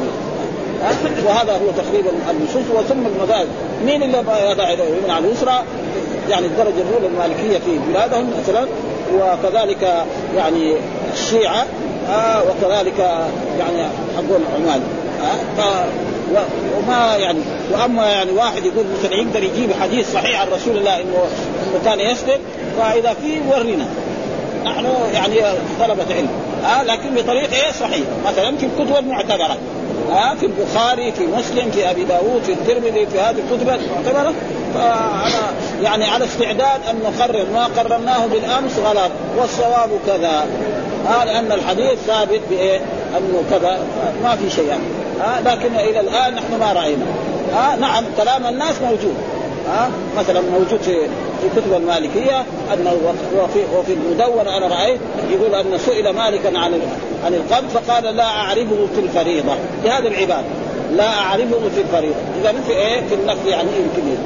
وهذا 1.26 1.54
هو 1.54 1.72
تقريبا 1.78 2.10
النصوص 2.32 2.64
وثم 2.76 3.06
المذاهب. 3.06 3.48
مين 3.86 4.04
اللي 4.04 4.18
يضع 4.52 4.70
يمين 4.72 5.10
على 5.10 5.28
اليسرى؟ 5.28 5.64
يعني 6.30 6.46
الدرجة 6.46 6.82
الأولى 6.90 7.08
المالكية 7.08 7.58
في 7.58 7.80
بلادهم 7.90 8.30
مثلا 8.42 8.68
وكذلك 9.14 10.06
يعني 10.36 10.74
الشيعة 11.14 11.66
آه 12.10 12.42
وكذلك 12.44 13.00
يعني 13.60 13.88
حقون 14.18 14.46
عمان 14.56 14.82
آه 15.60 15.86
وما 16.78 17.16
يعني 17.16 17.40
وأما 17.72 18.06
يعني 18.12 18.32
واحد 18.32 18.66
يقول 18.66 18.86
مثلا 19.00 19.14
يقدر 19.14 19.44
يجيب 19.44 19.70
حديث 19.82 20.14
صحيح 20.14 20.42
عن 20.42 20.48
رسول 20.48 20.78
الله 20.78 20.96
انه 20.96 21.18
إنه 21.64 21.82
كان 21.86 22.00
يسلم 22.00 22.40
فإذا 22.78 23.14
في 23.14 23.40
ورنا. 23.50 23.86
نحن 24.66 24.86
يعني 25.14 25.36
طلبة 25.80 26.16
علم 26.16 26.30
آه 26.66 26.84
لكن 26.84 27.16
بطريقة 27.16 27.56
إيه 27.56 27.72
صحيح 27.72 28.06
مثلا 28.26 28.58
في 28.58 28.66
الكتب 28.66 28.98
المعتبرة. 28.98 29.58
آه 30.12 30.36
في 30.36 30.46
البخاري 30.46 31.12
في 31.12 31.26
مسلم 31.26 31.72
في 31.72 31.90
أبي 31.92 32.04
داوود 32.04 32.44
في 32.44 32.54
الترمذي 32.54 33.06
في 33.06 33.20
هذه 33.20 33.36
الكتب 33.52 33.70
المعتبرة. 33.70 34.34
فأنا 34.74 35.52
يعني 35.84 36.06
على 36.06 36.26
استعداد 36.26 36.82
أن 36.90 37.00
نقرر 37.04 37.46
ما 37.54 37.66
قررناه 37.66 38.26
بالأمس 38.26 38.80
غلط 38.86 39.12
والصواب 39.38 39.90
كذا. 40.08 40.46
آه 41.08 41.26
لأن 41.26 41.52
الحديث 41.52 42.00
ثابت 42.08 42.42
بإيه؟ 42.50 42.78
أنه 43.18 43.44
كذا. 43.52 43.80
ما 44.24 44.36
في 44.36 44.50
شيء 44.50 44.68
يعني. 44.68 44.84
آه 45.22 45.42
لكن 45.42 45.76
إلى 45.76 46.00
الآن 46.00 46.36
نحن 46.36 46.60
ما 46.60 46.74
رأينا. 46.74 47.06
آه 47.54 47.76
نعم 47.76 48.04
كلام 48.18 48.48
الناس 48.48 48.82
موجود. 48.82 49.16
ها 49.68 49.90
مثلا 50.18 50.42
موجود 50.42 50.82
في 50.82 50.96
في 51.42 51.50
كتب 51.56 51.74
المالكية 51.74 52.46
انه 52.74 52.94
وفي 53.36 53.60
وفي 53.78 53.94
المدونة 53.94 54.58
أنا 54.58 54.68
رأيت 54.68 55.00
يقول 55.32 55.56
أن 55.56 55.78
سئل 55.78 56.10
مالكا 56.10 56.60
عن 56.60 56.82
عن 57.26 57.34
القبض 57.34 57.70
فقال 57.70 58.04
لا 58.04 58.24
أعرفه 58.24 58.88
في 58.96 59.02
الفريضة. 59.02 59.54
بهذا 59.84 60.08
العباد 60.08 60.44
لا 60.96 61.10
أعرفه 61.10 61.70
في 61.76 61.82
الفريضة. 61.82 62.16
اذا 62.42 62.54
في 62.68 62.72
إيه؟ 62.72 63.02
في 63.08 63.16
النفل 63.16 63.48
يعني 63.48 63.70
يمكن 63.70 64.18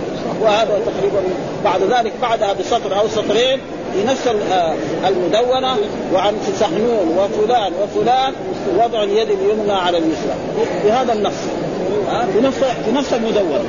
وهذا 0.42 0.82
تقريبا 0.86 1.22
بعد 1.64 1.82
ذلك 1.82 2.14
بعدها 2.22 2.54
بسطر 2.54 3.00
أو 3.00 3.08
سطرين 3.08 3.60
في 3.94 4.04
نفس 4.04 4.28
المدونة 5.08 5.78
وعن 6.14 6.34
سحنون 6.60 7.18
وفلان 7.18 7.72
وفلان 7.84 8.34
وضع 8.78 9.04
اليد 9.04 9.30
اليمنى 9.30 9.72
على 9.72 9.98
اليسرى. 9.98 10.36
بهذا 10.86 11.14
النص 11.14 11.34
في 12.34 12.42
نفس 12.42 12.58
في 12.86 12.92
نفس 12.92 13.14
المدونة. 13.14 13.64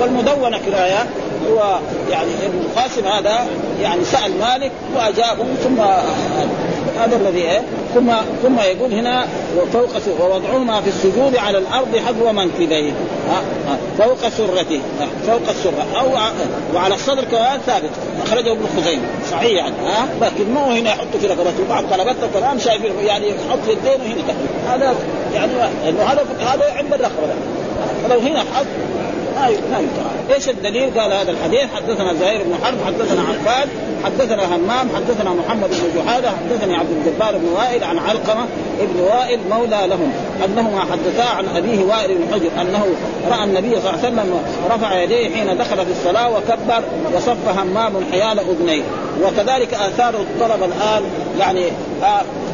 والمدونة 0.00 0.58
كراية 0.58 1.06
هو 1.50 1.78
يعني 2.10 2.30
ابن 2.46 2.58
القاسم 2.58 3.06
هذا 3.06 3.46
يعني 3.82 4.04
سأل 4.04 4.38
مالك 4.38 4.72
وأجابه 4.96 5.44
ثم 5.64 5.82
هذا 7.00 7.16
الذي 7.16 7.38
إيه؟ 7.38 7.60
ثم 7.94 8.12
ثم 8.42 8.58
يقول 8.60 8.92
هنا 8.92 9.26
وفوق 9.56 9.90
ووضعهما 10.20 10.80
في 10.80 10.88
السجود 10.88 11.36
على 11.36 11.58
الأرض 11.58 11.96
حذو 12.06 12.32
منكبيه. 12.32 12.92
فوق 13.98 14.28
سرته. 14.28 14.80
فوق 15.26 15.48
السرة. 15.48 15.86
أو 16.00 16.06
وعلى 16.74 16.94
الصدر 16.94 17.24
كمان 17.24 17.60
ثابت. 17.66 17.90
أخرجه 18.26 18.52
ابن 18.52 18.66
خزيمة. 18.76 19.02
صحيح 19.30 19.52
يعني. 19.52 19.74
ها؟ 19.86 20.08
لكن 20.20 20.52
مو 20.54 20.64
هنا 20.64 20.90
يحط 20.90 21.16
في 21.20 21.26
رقبته 21.26 21.68
بعض 21.68 21.84
طلبته 21.90 22.40
كمان 22.40 22.58
شايفين 22.58 22.92
يعني 23.04 23.28
يحط 23.28 23.68
يدينه 23.68 24.14
هنا 24.14 24.34
هذا 24.74 24.94
يعني 25.34 25.52
إنه 25.88 26.02
هذا 26.02 26.26
هذا 26.40 26.72
عند 26.76 26.92
الرقبة. 26.92 27.34
فلو 28.04 28.20
هنا 28.20 28.40
حط 28.40 28.66
ما 29.50 29.80
ما 30.28 30.34
إيش 30.34 30.48
الدليل؟ 30.48 31.00
قال 31.00 31.12
هذا 31.12 31.30
الحديث 31.30 31.66
حدثنا 31.76 32.14
زهير 32.14 32.42
بن 32.42 32.54
حرب 32.64 32.78
حدثنا 32.86 33.20
عفان 33.20 33.68
حدثنا 34.04 34.56
همام 34.56 34.88
حدثنا 34.96 35.30
محمد 35.30 35.68
بن 35.68 36.00
جحاده 36.02 36.30
حدثني 36.30 36.76
عبد 36.76 36.90
الجبار 36.90 37.38
بن 37.38 37.48
وائل 37.48 37.84
عن 37.84 37.98
علقمة 37.98 38.46
ابن 38.80 39.00
وائل 39.00 39.40
مولى 39.50 39.86
لهم 39.86 40.12
أنهما 40.44 40.80
حدثا 40.80 41.28
عن 41.36 41.48
أبيه 41.56 41.84
وائل 41.84 42.18
بن 42.18 42.34
حجر 42.34 42.50
أنه 42.60 42.86
رأى 43.30 43.44
النبي 43.44 43.80
صلى 43.80 43.90
الله 43.90 44.04
عليه 44.04 44.08
وسلم 44.08 44.42
رفع 44.70 45.02
يديه 45.02 45.34
حين 45.34 45.58
دخل 45.58 45.86
في 45.86 45.92
الصلاة 45.92 46.30
وكبر 46.30 46.82
وصف 47.14 47.58
همام 47.58 47.92
حيال 48.12 48.38
أذنيه 48.38 48.82
وكذلك 49.22 49.74
آثار 49.74 50.14
الطلب 50.14 50.62
الآن 50.62 51.02
يعني 51.40 51.64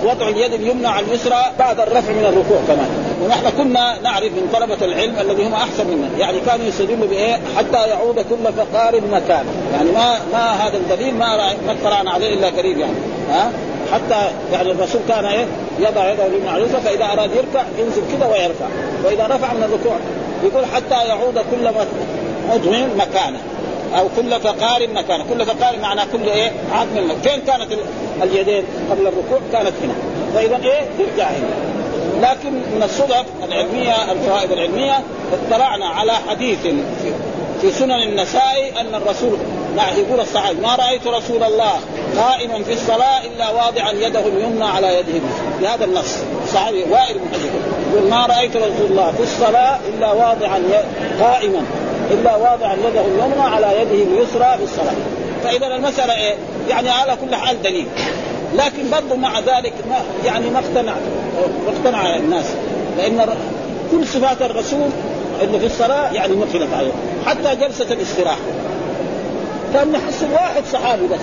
وضع 0.05 0.29
اليد 0.29 0.53
اليمنى 0.55 0.87
على 0.87 1.07
اليسرى 1.07 1.45
بعد 1.59 1.81
الرفع 1.81 2.13
من 2.13 2.25
الركوع 2.25 2.59
كمان. 2.69 2.89
ونحن 3.25 3.51
كنا 3.59 3.99
نعرف 4.03 4.33
من 4.33 4.51
طلبة 4.53 4.85
العلم 4.87 5.15
الذي 5.21 5.47
هم 5.47 5.53
أحسن 5.53 5.87
منا. 5.87 6.09
يعني 6.19 6.41
كانوا 6.41 6.67
يستدلوا 6.67 7.07
بإيه؟ 7.07 7.41
حتى 7.57 7.89
يعود 7.89 8.15
كل 8.15 8.53
فقار 8.53 9.01
مكان 9.13 9.45
يعني 9.73 9.91
ما 9.91 10.19
ما 10.33 10.53
هذا 10.53 10.77
الدليل 10.77 11.15
ما 11.15 11.37
ما 11.37 11.73
اطلعنا 11.73 12.11
عليه 12.11 12.35
إلا 12.35 12.47
قريب 12.47 12.79
يعني. 12.79 12.97
ها؟ 13.31 13.53
حتى 13.93 14.31
يعني 14.53 14.71
الرسول 14.71 15.01
كان 15.09 15.25
إيه؟ 15.25 15.47
يضع 15.79 16.13
يده 16.13 16.27
اليمنى 16.27 16.49
على 16.49 16.63
اليسرى 16.63 16.81
فإذا 16.81 17.05
أراد 17.05 17.31
يركع 17.31 17.63
ينزل 17.79 18.03
كذا 18.13 18.27
ويرفع. 18.27 18.67
وإذا 19.05 19.27
رفع 19.27 19.53
من 19.53 19.63
الركوع 19.63 19.97
يقول 20.45 20.67
حتى 20.67 21.09
يعود 21.09 21.35
كل 21.35 21.67
عضو 22.51 22.71
مكانه. 22.97 23.39
أو 23.99 24.09
كل 24.17 24.41
فقار 24.41 24.89
مكانه. 24.89 25.25
كل 25.25 25.47
فقار 25.47 25.79
معناه 25.79 26.07
كل 26.13 26.29
إيه؟ 26.29 26.53
عظم 26.73 27.21
فين 27.23 27.41
كانت 27.47 27.73
اليدين 28.23 28.65
قبل 28.91 29.07
الركوع؟ 29.07 29.39
كانت 29.53 29.73
هنا. 29.83 29.95
فإذا 30.35 30.57
إيه؟ 30.57 30.87
ترجع 30.99 31.29
هنا. 31.29 31.69
لكن 32.23 32.53
من 32.53 32.83
الصدف 32.83 33.25
العلمية 33.49 34.13
الفوائد 34.13 34.53
العلمية 34.53 35.01
اطلعنا 35.33 35.87
على 35.87 36.13
حديث 36.13 36.59
في 37.61 37.71
سنن 37.71 38.03
النسائي 38.03 38.81
أن 38.81 38.95
الرسول 38.95 39.39
يقول 39.99 40.21
الصحابي 40.21 40.61
ما 40.61 40.77
رأيت 40.77 41.07
رسول 41.07 41.43
الله 41.43 41.81
قائما 42.17 42.63
في 42.63 42.73
الصلاة 42.73 43.25
إلا 43.25 43.51
واضعا 43.51 43.93
يده 43.93 44.21
اليمنى 44.21 44.65
على 44.65 44.99
يده 44.99 45.21
بهذا 45.61 45.85
النص. 45.85 46.17
صحابي 46.53 46.85
وائل 46.91 47.19
بن 47.19 47.39
يقول 47.93 48.11
ما 48.11 48.27
رأيت 48.27 48.57
رسول 48.57 48.87
الله 48.91 49.13
في 49.13 49.23
الصلاة 49.23 49.79
إلا 49.89 50.13
واضعا 50.13 50.63
قائما. 51.21 51.63
إلا 52.11 52.37
واضعا 52.37 52.75
يده 52.75 53.01
اليمنى 53.01 53.43
على 53.43 53.67
يده 53.81 54.03
اليسرى 54.05 54.57
في 54.59 54.65
الصلاة. 54.65 54.95
فإذا 55.45 55.67
المسألة 55.67 56.15
إيه؟ 56.15 56.35
يعني 56.69 56.91
على 56.91 57.17
كل 57.17 57.35
حال 57.37 57.63
دليل. 57.63 57.87
لكن 58.55 58.91
برضه 58.93 59.17
مع 59.17 59.39
ذلك 59.39 59.73
ما 59.89 59.97
يعني 60.25 60.51
ما 60.51 60.59
اقتنع 60.59 60.93
ما 61.67 61.73
اقتنع 61.77 62.17
الناس. 62.17 62.45
لأن 62.99 63.27
كل 63.91 64.07
صفات 64.07 64.43
الرسول 64.43 64.89
إنه 65.43 65.59
في 65.59 65.67
الصلاة 65.67 66.13
يعني 66.13 66.35
نقلت 66.35 66.69
عليه. 66.79 66.93
حتى 67.27 67.57
جلسة 67.57 67.93
الاستراحة. 67.93 68.39
كان 69.75 69.93
نحس 69.93 70.25
واحد 70.33 70.63
صحابي 70.73 71.07
بس. 71.07 71.21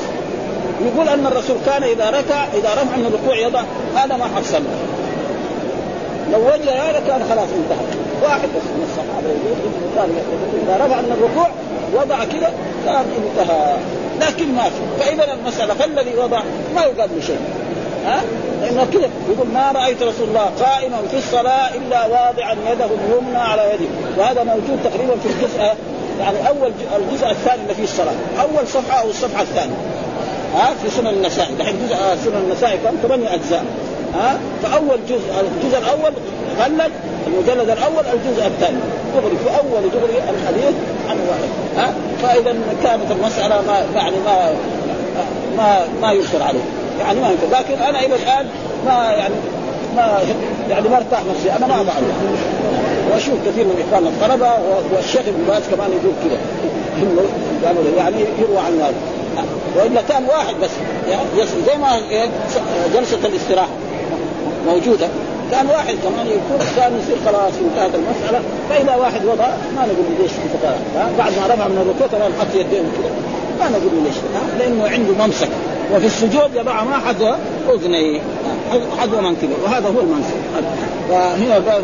يقول 0.86 1.10
أن 1.10 1.26
الرسول 1.26 1.58
كان 1.66 1.84
إذا 1.84 2.10
ركع 2.10 2.44
إذا 2.54 2.74
رفع 2.74 2.98
من 2.98 3.06
الركوع 3.06 3.38
يضع 3.38 3.62
هذا 3.96 4.18
ما 4.18 4.26
حصل. 4.36 4.62
لو 6.34 6.40
وجه 6.40 6.90
هذا 6.90 7.00
كان 7.08 7.26
خلاص 7.30 7.48
انتهى. 7.58 8.05
واحد 8.24 8.50
بس 8.56 8.66
من 8.76 8.84
الصحابة 8.90 9.28
يقول 9.30 10.10
إذا 10.64 10.86
رفع 10.86 11.02
من 11.02 11.12
الركوع 11.12 11.50
وضع 11.94 12.24
كذا 12.26 12.54
كان 12.86 13.06
انتهى. 13.18 13.78
لكن 14.22 14.56
ما 14.56 14.64
في. 14.64 15.04
فإذا 15.04 15.34
المسألة 15.34 15.74
فالذي 15.74 16.16
وضع 16.18 16.42
ما 16.76 16.82
يقال 16.82 17.10
له 17.16 17.22
شيء. 17.28 17.40
ها؟ 18.06 18.22
لأنه 18.62 18.88
كذا 18.94 19.10
يقول 19.30 19.48
ما 19.54 19.72
رأيت 19.72 20.04
رسول 20.04 20.28
الله 20.28 20.50
قائما 20.66 20.98
في 21.12 21.18
الصلاة 21.18 21.76
إلا 21.76 22.06
واضعا 22.06 22.56
يده 22.72 22.86
اليمنى 22.86 23.38
على 23.38 23.62
يده. 23.74 23.86
وهذا 24.18 24.44
موجود 24.44 24.80
تقريبا 24.84 25.16
في 25.24 25.30
الجزء 25.30 25.60
يعني 26.20 26.48
أول 26.48 26.72
الجزء 26.96 27.32
الثاني 27.32 27.62
اللي 27.64 27.74
فيه 27.74 27.84
الصلاة. 27.84 28.14
أول 28.42 28.68
صفحة 28.68 29.02
أو 29.02 29.10
الصفحة 29.10 29.42
الثانية. 29.42 29.76
ها؟ 30.56 30.74
في 30.84 30.90
سنن 30.90 31.08
النسائي 31.08 31.56
دحين 31.56 31.76
جزء 31.88 31.96
سنن 32.26 32.42
النسائي 32.48 32.78
كم؟ 32.78 33.08
ثمانية 33.08 33.34
أجزاء. 33.34 33.66
ها؟ 34.16 34.40
فأول 34.64 35.00
جزء 35.10 35.32
الجزء 35.42 35.78
الأول 35.78 36.14
غلد 36.60 36.92
المجلد 37.28 37.70
الأول 37.70 38.06
الجزء 38.14 38.48
الثاني. 38.48 38.78
دغري 39.16 39.38
في 39.44 39.50
أول 39.50 39.90
دغري 39.90 40.18
الحديث 40.18 40.76
عن 41.10 41.18
واحد. 41.30 41.50
ها؟ 41.78 41.94
فإذا 42.22 42.56
كانت 42.84 43.12
المسألة 43.12 43.62
ما 43.68 43.86
يعني 43.96 44.16
ما 44.26 44.54
ما 45.58 45.80
ما 46.02 46.12
ينكر 46.12 46.44
عليه. 46.44 46.66
يعني 47.00 47.20
ما 47.20 47.30
ينكر 47.30 47.58
لكن 47.60 47.82
أنا 47.82 48.00
إلى 48.00 48.16
الآن 48.16 48.46
ما 48.86 49.12
يعني 49.12 49.34
ما 49.96 50.20
يعني 50.70 50.90
ما 50.90 50.98
ارتاح 50.98 51.20
نفسي. 51.36 51.52
أنا 51.58 51.68
ما 51.68 51.82
اضع 51.82 51.94
وأشوف 53.12 53.34
كثير 53.48 53.66
من 53.66 53.84
إخواننا 53.88 54.10
الطلبة 54.10 54.50
والشيخ 54.96 55.22
ابن 55.28 55.44
باز 55.48 55.62
كمان 55.72 55.90
يقول 55.92 56.14
كذا. 56.24 56.38
يعني 57.98 58.18
يروى 58.40 58.58
عن 58.58 58.82
هذا 58.82 58.94
وإلا 59.76 60.02
كان 60.10 60.26
واحد 60.26 60.56
بس. 60.56 60.70
يعني 61.10 61.24
زي 61.68 61.78
ما 61.78 62.00
جلسة 62.94 63.28
الاستراحة. 63.28 63.70
موجودة. 64.68 65.08
كان 65.52 65.68
واحد 65.68 65.96
كمان 66.04 66.28
يكون 66.28 66.60
كان 66.78 67.00
يصير 67.00 67.18
خلاص 67.26 67.54
انتهت 67.62 67.96
المسألة. 67.96 68.42
فإذا 68.70 68.96
واحد 68.96 69.26
وضع 69.26 69.48
ما 69.76 69.82
نقول 69.82 70.06
ليش 70.22 70.32
بعد 71.18 71.32
ما 71.32 71.54
رفع 71.54 71.68
من 71.68 71.78
الركوع 71.78 72.08
كمان 72.08 72.32
حط 72.40 72.56
يديه 72.56 72.80
كذا 72.80 73.12
ما 73.60 73.70
نقول 73.70 74.04
ليش. 74.06 74.16
لأنه 74.60 74.88
عنده 74.88 75.26
ممسك 75.26 75.50
وفي 75.94 76.06
السجود 76.06 76.56
يضع 76.56 76.84
ما 76.84 76.98
حذو 76.98 77.36
اذنيه 77.74 78.22
حذو 79.00 79.22
منكبه. 79.22 79.56
وهذا 79.64 79.88
هو 79.88 80.00
المنسك 80.00 80.36
فهنا 81.10 81.82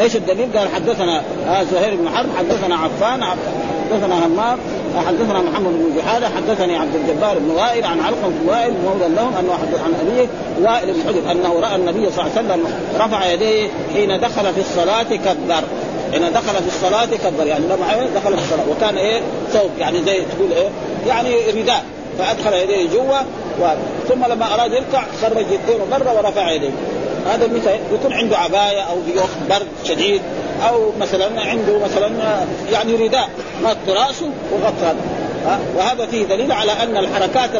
إيش 0.00 0.16
الدليل؟ 0.16 0.58
قال 0.58 0.68
حدثنا 0.68 1.22
آه 1.48 1.62
زهير 1.62 1.96
بن 1.96 2.08
حرب 2.08 2.26
حدثنا 2.38 2.76
عفان 2.76 3.24
حدثنا 3.24 4.26
همام 4.26 4.58
حدثنا 5.00 5.42
محمد 5.42 5.72
بن 5.72 5.96
جحادة 5.96 6.28
حدثني 6.28 6.76
عبد 6.76 6.94
الجبار 6.94 7.38
بن 7.38 7.50
وائل 7.50 7.84
عن 7.84 8.00
علقم 8.00 8.30
بن 8.30 8.48
وائل 8.48 8.72
مولى 8.84 9.14
لهم 9.14 9.36
أنه 9.36 9.52
حدث 9.52 9.80
عن 9.80 9.94
أبيه 10.00 10.26
وائل 10.62 10.92
بن 10.92 11.02
حجر 11.08 11.32
أنه 11.32 11.60
رأى 11.60 11.76
النبي 11.76 12.10
صلى 12.10 12.24
الله 12.24 12.32
عليه 12.36 12.48
وسلم 12.48 12.74
رفع 13.00 13.32
يديه 13.32 13.68
حين 13.94 14.20
دخل 14.20 14.54
في 14.54 14.60
الصلاة 14.60 15.02
كبر. 15.02 15.62
حين 16.12 16.32
دخل 16.32 16.54
في 16.54 16.68
الصلاة 16.68 17.04
كبر 17.06 17.46
يعني 17.46 17.64
لما 17.64 18.08
دخل 18.14 18.36
في 18.36 18.44
الصلاة. 18.44 18.64
وكان 18.70 18.96
إيه؟ 18.96 19.20
ثوب 19.52 19.70
يعني 19.78 20.02
زي 20.02 20.22
تقول 20.36 20.52
إيه؟ 20.52 20.68
يعني 21.06 21.50
رداء. 21.50 21.84
فأدخل 22.18 22.52
يديه 22.52 22.88
جوا 22.92 23.18
ثم 24.08 24.24
لما 24.24 24.54
أراد 24.54 24.72
يركع 24.72 25.02
خرج 25.22 25.46
يديه 25.46 25.78
برا 25.90 26.12
ورفع 26.12 26.50
يديه. 26.50 26.70
هذا 27.26 27.46
مثل 27.46 27.70
يكون 27.94 28.12
عنده 28.12 28.38
عباية 28.38 28.80
أو 28.80 28.96
برد 29.50 29.66
شديد. 29.84 30.22
أو 30.68 30.92
مثلا 31.00 31.40
عنده 31.40 31.78
مثلا 31.78 32.10
يعني 32.72 32.94
رداء 32.94 33.28
غطى 33.64 33.92
راسه 33.92 34.30
وغطى 34.52 34.94
وهذا 35.76 36.06
فيه 36.06 36.24
دليل 36.24 36.52
على 36.52 36.72
أن 36.72 36.96
الحركات 36.96 37.50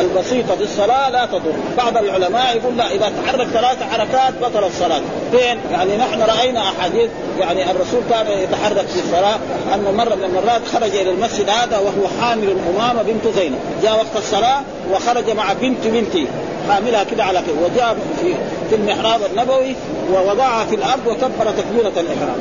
البسيطة 0.00 0.56
في 0.56 0.62
الصلاة 0.62 1.10
لا 1.10 1.26
تضر، 1.26 1.52
بعض 1.76 1.96
العلماء 1.96 2.56
يقول 2.56 2.76
لا 2.76 2.90
إذا 2.90 3.12
تحرك 3.24 3.46
ثلاث 3.46 3.82
حركات 3.82 4.34
بطل 4.42 4.64
الصلاة، 4.64 5.00
فين؟ 5.32 5.58
يعني 5.72 5.96
نحن 5.96 6.22
رأينا 6.22 6.60
أحاديث 6.60 7.10
يعني 7.40 7.70
الرسول 7.70 8.00
كان 8.10 8.26
يتحرك 8.26 8.86
في 8.86 9.00
الصلاة. 9.00 9.38
أنه 9.74 9.90
مرة 9.90 10.14
من 10.14 10.24
المرات 10.24 10.62
خرج 10.72 10.96
إلى 10.96 11.10
المسجد 11.10 11.48
هذا 11.48 11.78
وهو 11.78 12.08
حامل 12.20 12.56
أمامة 12.74 13.02
بنت 13.02 13.34
زينب، 13.36 13.58
جاء 13.82 13.96
وقت 13.96 14.16
الصلاة 14.16 14.62
وخرج 14.92 15.30
مع 15.30 15.52
بنت 15.52 15.86
بنته. 15.86 16.26
حاملها 16.68 17.04
كده 17.04 17.24
على 17.24 17.42
كده 17.46 17.56
وجاء 17.64 17.96
في 18.20 18.34
في 18.70 18.74
المحراب 18.74 19.20
النبوي 19.30 19.74
ووضعها 20.12 20.64
في 20.64 20.74
الأرض 20.74 21.06
وكبر 21.06 21.52
تكبيرة 21.58 21.92
الإحرام. 21.96 22.36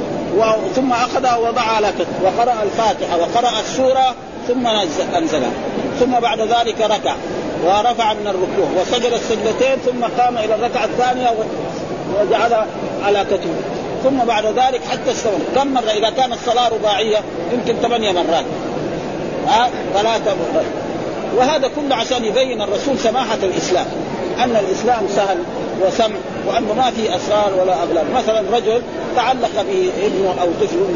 ثم 0.76 0.92
أخذها 0.92 1.36
ووضعها 1.36 1.76
على 1.76 1.88
كتف 2.00 2.24
وقرأ 2.24 2.64
الفاتحة 2.64 3.18
وقرأ 3.18 3.60
السورة 3.60 4.16
ثم 4.48 4.68
أنزلها. 5.18 5.52
ثم 6.00 6.20
بعد 6.20 6.42
ذلك 6.42 6.82
ركع. 6.82 7.16
ورفع 7.66 8.14
من 8.14 8.28
الركوع. 8.28 8.82
وسجد 8.82 9.14
السجدتين 9.14 9.76
ثم 9.86 10.22
قام 10.22 10.38
إلى 10.38 10.56
الركعة 10.56 10.86
الثانية 10.86 11.30
وجعلها 12.20 12.68
على 13.06 13.26
كتفه. 13.32 13.50
ثم 14.04 14.26
بعد 14.26 14.46
ذلك 14.46 14.82
حتى 14.92 15.12
استوى. 15.12 15.34
كم 15.56 15.74
مرة؟ 15.74 15.92
إذا 15.92 16.10
كانت 16.10 16.34
الصلاة 16.34 16.70
رباعية 16.70 17.18
يمكن 17.54 17.76
ثمانية 17.82 18.12
مرات. 18.12 18.46
ها؟ 19.48 19.70
ثلاثة 19.94 20.36
مرات. 20.54 20.66
وهذا 21.38 21.68
كله 21.68 21.96
عشان 21.96 22.26
يبين 22.26 22.62
الرسول 22.62 23.00
سماحة 23.00 23.38
الإسلام. 23.44 23.86
أن 24.44 24.56
الإسلام 24.56 25.08
سهل 25.16 25.38
وسمع 25.82 26.16
وأنه 26.48 26.74
ما 26.74 26.92
في 26.92 27.16
أسرار 27.16 27.54
ولا 27.62 27.84
أغلال. 27.84 28.06
مثلا 28.16 28.44
رجل 28.58 28.82
تعلق 29.16 29.56
به 29.56 29.92
ابنه 30.06 30.36
أو 30.42 30.48
طفله 30.62 30.88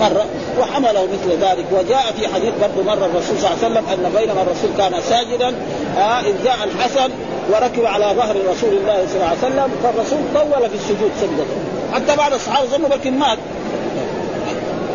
مرة 0.00 0.26
وحمله 0.60 1.02
مثل 1.02 1.30
ذلك. 1.40 1.64
وجاء 1.72 2.14
في 2.20 2.28
حديث 2.34 2.52
برضه 2.60 2.82
مرة 2.82 3.06
الرسول 3.06 3.38
صلى 3.38 3.50
الله 3.50 3.58
عليه 3.62 3.66
وسلم 3.66 3.84
أن 4.06 4.12
بينما 4.16 4.42
الرسول 4.42 4.70
كان 4.78 5.00
ساجدا 5.00 5.54
آه 5.98 6.20
إذ 6.20 6.44
جاء 6.44 6.58
الحسن 6.64 7.10
وركب 7.50 7.84
على 7.84 8.04
ظهر 8.16 8.36
رسول 8.50 8.72
الله 8.72 9.06
صلى 9.06 9.16
الله 9.16 9.26
عليه 9.26 9.38
وسلم 9.38 9.70
فالرسول 9.82 10.18
طول 10.34 10.70
في 10.70 10.74
السجود 10.74 11.10
سجدته 11.20 11.56
حتى 11.94 12.16
بعض 12.16 12.32
الصحابة 12.32 12.68
ظنوا 12.68 12.88
بلكن 12.88 13.18
مات. 13.18 13.38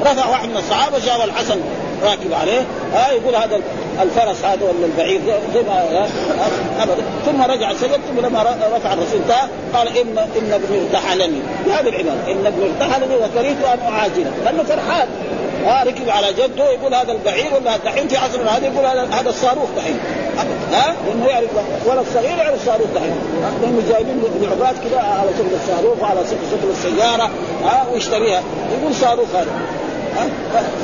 رفع 0.01 0.29
واحد 0.29 0.49
من 0.49 0.57
الصحابة 0.57 0.99
جاء 0.99 1.25
الحسن 1.25 1.59
راكب 2.03 2.33
عليه 2.33 2.61
ها 2.93 3.11
يقول 3.11 3.35
هذا 3.35 3.59
الفرس 4.01 4.45
هذا 4.45 4.63
ولا 4.63 4.85
البعير 4.85 5.21
زي 5.53 5.61
ما 5.61 6.07
أبدا. 6.79 7.03
ثم 7.25 7.41
رجع 7.41 7.73
سجد 7.73 7.99
ثم 8.09 8.25
لما 8.25 8.41
رفع 8.75 8.93
الرسول 8.93 9.19
انتهى 9.21 9.47
قال 9.73 9.87
ان 9.97 10.17
إن 10.17 10.53
ابني 10.53 10.81
ارتحلني. 10.81 11.41
بهذه 11.65 11.89
العبارة 11.89 12.31
إن 12.31 12.45
ابني 12.45 12.65
ارتحلني 12.65 13.15
وكرهت 13.15 13.63
أن 13.73 13.93
أعاجله. 13.93 14.31
لأنه 14.45 14.63
فرحان. 14.63 15.07
ها 15.65 15.83
ركب 15.83 16.09
على 16.09 16.33
جده 16.33 16.69
يقول 16.69 16.93
هذا 16.93 17.11
البعير 17.11 17.53
ولا 17.53 17.77
دحين 17.77 18.07
في 18.07 18.17
عصرنا 18.17 18.57
هذا 18.57 18.65
يقول 18.65 18.85
هذا 18.85 19.07
هذا 19.11 19.29
الصاروخ 19.29 19.69
دحين 19.77 19.99
ها 20.71 20.95
لأنه 21.07 21.25
يعرف 21.25 21.49
ولد 21.85 22.05
صغير 22.13 22.37
يعرف 22.37 22.61
الصاروخ 22.61 22.87
دحين 22.95 23.15
لأنه 23.61 23.81
جايبين 23.89 24.23
لعبات 24.41 24.75
كذا 24.89 24.99
على 25.01 25.29
شكل 25.37 25.55
الصاروخ 25.63 26.01
وعلى 26.01 26.19
شكل 26.51 26.69
السيارة 26.69 27.29
ها 27.63 27.87
ويشتريها. 27.93 28.41
يقول 28.79 28.95
صاروخ 28.95 29.27
هذا. 29.35 29.51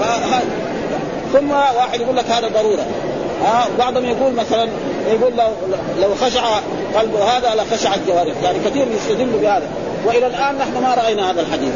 ها 0.02 0.42
ثم 1.34 1.52
واحد 1.52 2.02
يقول 2.02 2.18
لك 2.18 2.26
هذا 2.26 2.48
ضرورة. 2.48 2.86
ها 3.46 3.68
بعضهم 3.80 4.06
يقول 4.06 4.34
مثلا 4.34 4.68
يقول 5.08 5.34
لو 5.38 5.48
لو 6.02 6.16
خشع 6.16 6.42
قلبه 6.96 7.24
هذا 7.24 7.56
لخشعت 7.56 8.00
جوارحه 8.08 8.42
يعني 8.44 8.60
كثير 8.60 8.88
يستدل 8.96 9.26
بهذا. 9.26 9.68
وإلى 10.06 10.28
الآن 10.28 10.58
نحن 10.58 10.84
ما 10.84 10.94
رأينا 10.94 11.32
هذا 11.32 11.42
الحديث. 11.42 11.74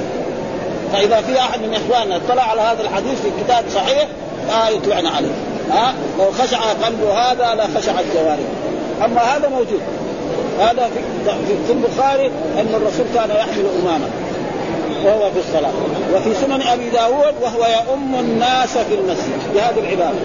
فإذا 0.93 1.21
في 1.21 1.39
أحد 1.39 1.59
من 1.61 1.73
إخواننا 1.73 2.15
اطلع 2.15 2.43
على 2.43 2.61
هذا 2.61 2.81
الحديث 2.81 3.21
في 3.21 3.43
كتاب 3.43 3.63
صحيح 3.75 4.07
آه 4.51 4.69
يطلعنا 4.69 5.09
عليه. 5.09 5.33
ها 5.71 5.93
لو 6.19 6.31
خشع 6.31 6.59
قلبه 6.85 7.13
هذا 7.13 7.55
لخشعت 7.55 8.03
جوارحه 8.13 9.05
أما 9.05 9.21
هذا 9.21 9.49
موجود. 9.49 9.81
هذا 10.59 10.89
في, 10.95 11.53
في 11.67 11.73
البخاري 11.73 12.27
أن 12.57 12.75
الرسول 12.75 13.05
كان 13.15 13.29
يحمل 13.29 13.65
أمامه. 13.81 14.07
وهو 15.05 15.31
في 15.31 15.39
الصلاة. 15.39 15.71
وفي 16.13 16.33
سنن 16.33 16.61
أبي 16.61 16.89
داود 16.89 17.33
وهو 17.41 17.65
يؤم 17.65 18.15
الناس 18.19 18.77
في 18.77 18.95
المسجد 18.95 19.53
بهذه 19.53 19.79
العبارة 19.79 20.15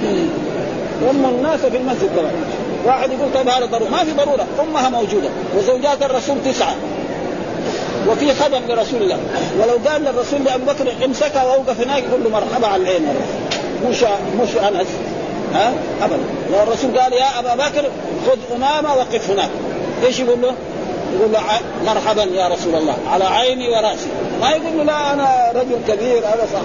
يؤم 1.02 1.24
الناس 1.24 1.60
في 1.60 1.76
المسجد 1.76 2.10
كمان 2.16 2.32
واحد 2.86 3.10
يقول 3.10 3.32
طيب 3.34 3.48
هذا 3.48 3.66
ضرورة 3.66 3.88
ما 3.90 4.04
في 4.04 4.12
ضرورة. 4.12 4.46
أمها 4.60 4.88
موجودة. 4.88 5.28
وزوجات 5.58 6.02
الرسول 6.02 6.36
تسعة. 6.44 6.74
وفي 8.08 8.34
خدم 8.34 8.60
لرسول 8.68 9.02
الله. 9.02 9.18
ولو 9.60 9.90
قال 9.90 10.02
للرسول 10.02 10.44
لأبو 10.44 10.64
بكر 10.64 11.04
امسكها 11.04 11.44
وأوقف 11.44 11.80
هناك 11.80 12.02
يقول 12.02 12.24
له 12.24 12.30
مرحبا 12.30 12.66
على 12.66 12.82
العين. 12.82 13.06
مش 13.90 14.02
مش 14.42 14.48
أنس. 14.56 14.86
ها؟ 15.54 15.72
أبدا. 16.02 16.18
لو 16.52 16.62
الرسول 16.62 16.98
قال 16.98 17.12
يا 17.12 17.38
أبا 17.38 17.54
بكر 17.54 17.84
خذ 18.26 18.56
أمامة 18.56 18.94
وقف 18.94 19.30
هناك. 19.30 19.50
إيش 20.06 20.20
يقول 20.20 20.42
له؟ 20.42 20.54
يقول 21.18 21.32
له 21.32 21.40
مرحبا 21.86 22.22
يا 22.22 22.48
رسول 22.48 22.74
الله. 22.74 22.96
على 23.12 23.24
عيني 23.24 23.68
ورأسي. 23.68 24.08
ما 24.40 24.50
يقول 24.50 24.76
له 24.76 24.84
لا 24.84 25.12
أنا 25.12 25.52
رجل 25.54 25.78
كبير 25.88 26.18
أنا 26.18 26.46
صاحب 26.52 26.64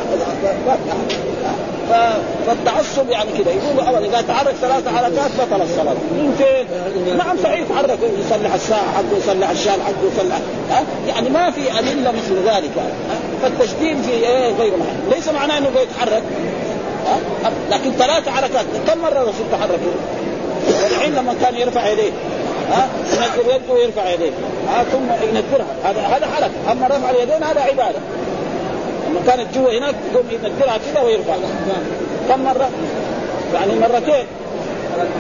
فالتعصب 2.47 3.10
يعني 3.10 3.31
كذا 3.31 3.51
يقول 3.51 3.88
ابدا 3.88 4.05
إذا 4.05 4.21
تحرك 4.21 4.55
ثلاث 4.62 4.88
حركات 4.88 5.31
بطل 5.39 5.62
الصلاة. 5.62 5.95
يمكن 6.17 7.17
نعم 7.17 7.38
صحيح 7.43 7.60
يتحرك 7.60 7.99
يصلح 8.25 8.53
الساعة 8.53 8.91
حقه 8.91 9.17
يصلح 9.17 9.49
الشال 9.49 9.81
حقه 9.81 10.12
يصلح 10.13 10.38
يعني 11.07 11.29
ما 11.29 11.51
في 11.51 11.79
أدلة 11.79 12.12
مثل 12.12 12.49
ذلك 12.49 12.71
فالتشديد 13.41 14.01
في 14.01 14.12
إيه؟ 14.12 14.53
غير 14.60 14.71
محل. 14.77 15.15
ليس 15.15 15.29
معناه 15.29 15.57
إنه 15.57 15.67
يتحرك 15.67 16.23
لكن 17.71 17.91
ثلاث 17.91 18.29
حركات. 18.29 18.65
كم 18.88 19.01
مرة 19.01 19.17
الرسول 19.21 19.45
تحرك؟ 19.51 19.79
والحين 20.84 21.15
لما 21.15 21.36
كان 21.41 21.55
يرفع 21.55 21.88
يديه. 21.88 22.12
ها؟ 22.71 22.88
ينزل 23.13 23.49
يده 23.49 23.73
ويرفع 23.73 24.10
يديه. 24.10 24.31
ها؟ 24.67 24.84
ثم 24.84 25.27
ينزلها 25.27 25.65
هذا 25.84 26.01
هذا 26.01 26.27
حركة. 26.27 26.71
أما 26.71 26.88
رفع 26.88 27.10
اليدين 27.10 27.43
هذا 27.43 27.62
عبادة. 27.62 27.99
لما 29.10 29.19
كانت 29.27 29.57
جوا 29.57 29.79
هناك 29.79 29.95
يقوم 30.13 30.25
ينزلها 30.31 30.77
كذا 30.77 31.01
ويرفع. 31.01 31.34
كم 32.29 32.43
مرة؟ 32.43 32.69
يعني 33.53 33.79
مرتين. 33.79 34.25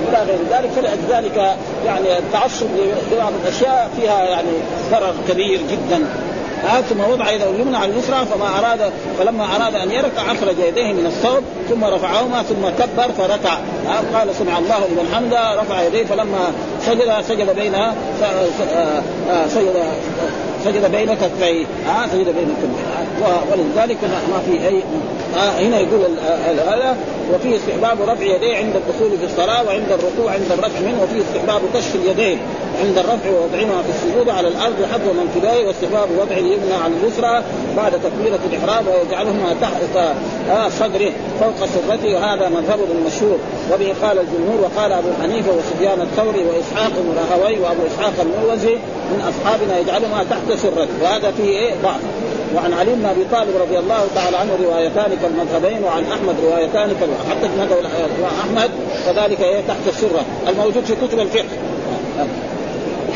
إلى 0.09 0.23
غير 0.27 0.39
ذلك. 0.51 0.69
فلذلك 0.69 1.55
يعني 1.85 2.17
التعصب 2.17 2.67
لبعض 3.11 3.31
الأشياء 3.43 3.89
فيها 3.97 4.23
يعني 4.23 4.51
ضرر 4.91 5.13
كبير 5.29 5.59
جدا. 5.71 6.05
ها 6.63 6.81
ثم 6.81 6.99
وضع 6.99 7.31
يده 7.31 7.49
اليمنى 7.49 7.77
على 7.77 7.91
اليسرى 7.91 8.25
فما 8.25 8.59
اراد 8.59 8.91
فلما 9.19 9.45
أراد 9.55 9.75
أن 9.75 9.91
يركع 9.91 10.31
أخرج 10.31 10.59
يديه 10.59 10.93
من 10.93 11.05
الصوت 11.05 11.43
ثم 11.69 11.83
رفعهما 11.83 12.43
ثم 12.43 12.83
كبر 12.83 13.11
فركع. 13.17 13.57
قال 14.13 14.35
سمع 14.35 14.57
الله 14.57 14.77
لمن 14.77 15.13
حمده 15.15 15.61
رفع 15.61 15.81
يديه 15.81 16.05
فلما 16.05 16.51
سجد 16.85 17.21
سجد 17.27 17.55
بينها 17.55 17.95
سجد 19.47 19.83
سجد 20.65 20.91
بين 20.91 21.13
كفيه 21.13 21.65
آه 21.65 22.07
سجد 22.13 22.25
بين 22.25 22.55
كفيه 22.61 23.25
ولذلك 23.51 23.97
ما 24.03 24.39
في 24.45 24.67
اي 24.67 24.83
آه 25.35 25.59
هنا 25.59 25.79
يقول 25.79 26.01
هذا 26.67 26.97
وفيه 27.35 27.55
استحباب 27.55 28.01
رفع 28.01 28.23
يديه 28.23 28.57
عند 28.57 28.75
الدخول 28.75 29.17
في 29.17 29.25
الصلاة 29.25 29.63
وعند 29.63 29.91
الركوع 29.91 30.31
عند 30.31 30.51
الرفع 30.51 30.79
منه 30.79 31.03
وفيه 31.03 31.21
استحباب 31.21 31.61
كشف 31.73 31.95
اليدين 31.95 32.39
عند 32.83 32.97
الرفع 32.97 33.29
ووضعهما 33.29 33.81
في 33.81 33.89
السجود 33.89 34.29
على 34.29 34.47
الأرض 34.47 34.85
حذو 34.93 35.13
منكبيه 35.13 35.67
واستحباب 35.67 36.09
وضع 36.19 36.37
اليمنى 36.37 36.73
على 36.83 36.93
اليسرى 37.03 37.43
بعد 37.77 37.91
تكبيره 37.91 38.39
الإحرام 38.51 38.85
ويجعلهما 38.87 39.55
تحت 39.61 39.95
آه 40.49 40.69
صدره 40.69 41.11
فوق 41.39 41.65
سرته 41.65 42.15
وهذا 42.15 42.49
مذهب 42.49 42.79
المشهور 42.91 43.37
وبه 43.73 43.93
قال 44.01 44.19
الجمهور 44.19 44.61
وقال 44.61 44.91
أبو 44.91 45.07
حنيفة 45.21 45.51
وسفيان 45.51 46.01
الثوري 46.01 46.43
وإسحاق 46.43 46.91
بن 46.97 47.17
وأبو 47.61 47.81
إسحاق 47.87 48.13
المروزي 48.21 48.75
من 49.11 49.21
أصحابنا 49.29 49.79
يجعلهما 49.79 50.23
تحت 50.23 50.59
سرته 50.59 51.03
وهذا 51.03 51.31
فيه 51.31 51.49
إيه؟ 51.49 51.73
ضعف. 51.83 52.01
وعن 52.55 52.73
علي 52.73 52.93
بن 52.93 53.05
أبي 53.05 53.25
طالب 53.31 53.61
رضي 53.61 53.79
الله 53.79 54.07
تعالى 54.15 54.37
عنه 54.37 54.51
روايتان 54.63 55.17
كالمذهبين 55.21 55.83
وعن 55.83 56.03
أحمد 56.03 56.35
روايتان 56.43 56.89
حتى 57.29 57.47
مذهب 57.57 57.77
احمد 58.39 58.71
كذلك 59.05 59.41
إيه 59.41 59.61
تحت 59.67 59.87
السرة 59.87 60.25
الموجود 60.49 60.83
في 60.83 60.95
كتب 60.95 61.19
الفقه. 61.19 61.45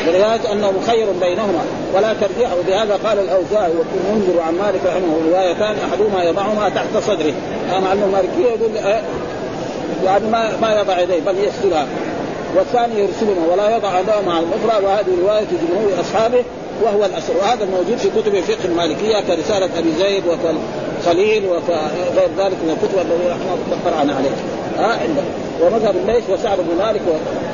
ولذلك 0.08 0.46
أنه 0.46 0.70
مخير 0.70 1.06
بينهما 1.20 1.60
ولا 1.94 2.12
ترجيح 2.12 2.50
وبهذا 2.58 2.98
قال 3.04 3.18
الأوزاعي 3.18 3.72
وابن 3.72 4.38
وعن 4.38 4.54
مالك 4.54 4.80
رحمه 4.86 5.30
روايتان 5.30 5.76
أحدهما 5.90 6.22
يضعهما 6.24 6.68
تحت 6.68 7.04
صدره. 7.06 7.32
مع 7.82 7.92
انه 7.92 8.04
المالكية 8.04 8.46
يقول 8.46 8.76
إيه 8.76 9.02
يعني 10.04 10.26
ما 10.30 10.56
ما 10.62 10.80
يضع 10.80 11.00
يديه 11.00 11.20
بل 11.20 11.34
يسجلها 11.38 11.86
والثاني 12.56 13.00
يرسلهما 13.00 13.52
ولا 13.52 13.76
يضع 13.76 14.00
يداه 14.00 14.20
مع 14.20 14.38
الأخرى 14.38 14.84
وهذه 14.84 15.06
رواية 15.22 15.44
جمهور 15.44 16.00
أصحابه. 16.00 16.44
وهو 16.82 17.04
الأسر 17.04 17.36
وهذا 17.36 17.64
الموجود 17.64 17.96
في 17.96 18.08
كتب 18.08 18.34
الفقه 18.34 18.64
المالكية 18.64 19.20
كرسالة 19.20 19.68
أبي 19.78 19.92
زيد 19.98 20.22
وكالخليل 20.26 21.46
وغير 21.46 22.28
ذلك 22.38 22.56
من 22.64 22.76
الكتب 22.76 22.98
الذي 22.98 23.28
رحمه 23.28 23.80
قرأنا 23.84 24.14
عليه. 24.14 24.30
ها 24.78 24.98
عنده 25.02 25.22
ومذهب 25.62 25.96
الليث 25.96 26.30
وسعد 26.30 26.58
بن 26.58 26.84
مالك 26.84 27.00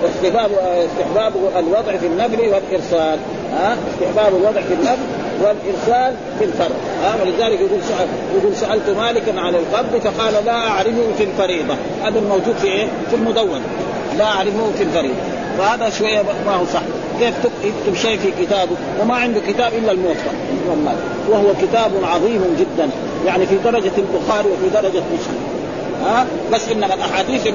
واستحباب 0.03 0.51
استحباب 0.91 1.33
الوضع 1.57 1.97
في 1.97 2.07
النبل 2.07 2.39
والإرسال. 2.41 3.19
ها 3.53 3.77
استحباب 3.95 4.37
الوضع 4.37 4.61
في 4.61 4.75
النبل 4.75 5.07
والإرسال 5.43 6.15
في 6.39 6.45
الفرض 6.45 6.77
ها 7.03 7.15
ولذلك 7.23 7.61
يقول 7.61 7.81
سأل 7.89 8.09
يقول 8.39 8.57
سألت 8.57 8.91
مالكا 8.99 9.41
عن 9.41 9.55
القبض 9.55 10.01
فقال 10.01 10.45
لا 10.47 10.69
أعرفه 10.69 11.13
في 11.19 11.25
الفريضة. 11.25 11.75
هذا 12.05 12.19
الموجود 12.19 12.55
في 12.61 12.67
إيه؟ 12.67 12.87
في 13.11 13.17
المدون. 13.17 13.61
لا 14.19 14.25
أعرفه 14.25 14.73
في 14.77 14.83
الفريضة. 14.83 15.15
فهذا 15.59 15.91
شوية 15.91 16.23
ما 16.47 16.55
هو 16.55 16.65
صح. 16.65 16.83
كيف 17.21 17.35
يكتب 17.65 17.95
شيء 18.03 18.19
في 18.19 18.45
كتابه؟ 18.45 18.77
وما 19.01 19.15
عنده 19.15 19.41
كتاب 19.41 19.73
إلا 19.75 19.93
الموطا 19.93 20.33
وهو 21.29 21.53
كتاب 21.63 21.91
عظيم 22.05 22.57
جدا. 22.59 22.91
يعني 23.27 23.47
في 23.47 23.57
درجة 23.57 23.93
البخاري 23.99 24.49
وفي 24.49 24.69
درجة 24.75 25.03
مسلم. 25.15 25.39
ها؟ 26.05 26.27
بس 26.53 26.69
انما 26.69 26.95
الأحاديث 26.95 27.49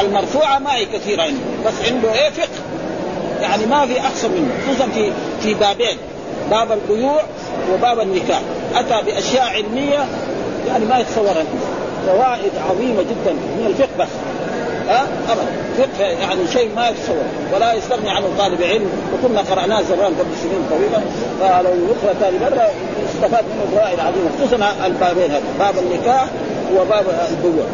المرفوعة 0.00 0.58
ما 0.58 0.76
هي 0.76 0.84
كثيرة 0.84 1.22
عنده. 1.22 1.40
بس 1.66 1.90
عنده 1.90 2.12
إيه؟ 2.12 2.30
فقه. 2.30 2.48
يعني 3.40 3.66
ما 3.66 3.86
في 3.86 4.00
احسن 4.00 4.30
منه. 4.30 4.50
خصوصا 4.68 4.90
في 4.90 5.12
في 5.42 5.54
بابين. 5.54 5.96
باب 6.50 6.72
البيوع 6.72 7.22
وباب 7.74 8.00
النكاح. 8.00 8.40
أتى 8.74 9.06
بأشياء 9.06 9.44
علمية 9.44 10.04
يعني 10.68 10.84
ما 10.84 10.98
يتصورها. 10.98 11.44
فوائد 12.06 12.52
عظيمة 12.70 13.02
جدا. 13.02 13.32
من 13.32 13.66
الفقه 13.66 13.88
بس. 13.98 14.08
ها؟ 14.88 15.06
أبدا. 15.28 15.46
فقه 15.78 16.04
يعني 16.04 16.40
شيء 16.52 16.70
ما 16.76 16.88
يتصور. 16.88 17.24
ولا 17.54 17.72
يستغني 17.72 18.10
عنه 18.10 18.26
طالب 18.38 18.62
علم. 18.62 18.90
وكنا 19.14 19.40
قرأناه 19.40 19.82
زمان 19.82 20.12
قبل 20.18 20.30
سنين 20.42 20.66
طويلة. 20.70 21.02
فلو 21.40 21.70
يقرا 21.70 22.14
ثاني 22.20 22.38
مرة 22.38 22.70
استفاد 23.14 23.44
منه 23.44 23.80
فوائد 23.80 24.00
عظيمه 24.00 24.30
خصوصا 24.38 24.86
البابين 24.86 25.30
هذا 25.30 25.42
باب 25.58 25.74
النكاح 25.78 26.26
وباب 26.76 27.04
البيوع. 27.30 27.66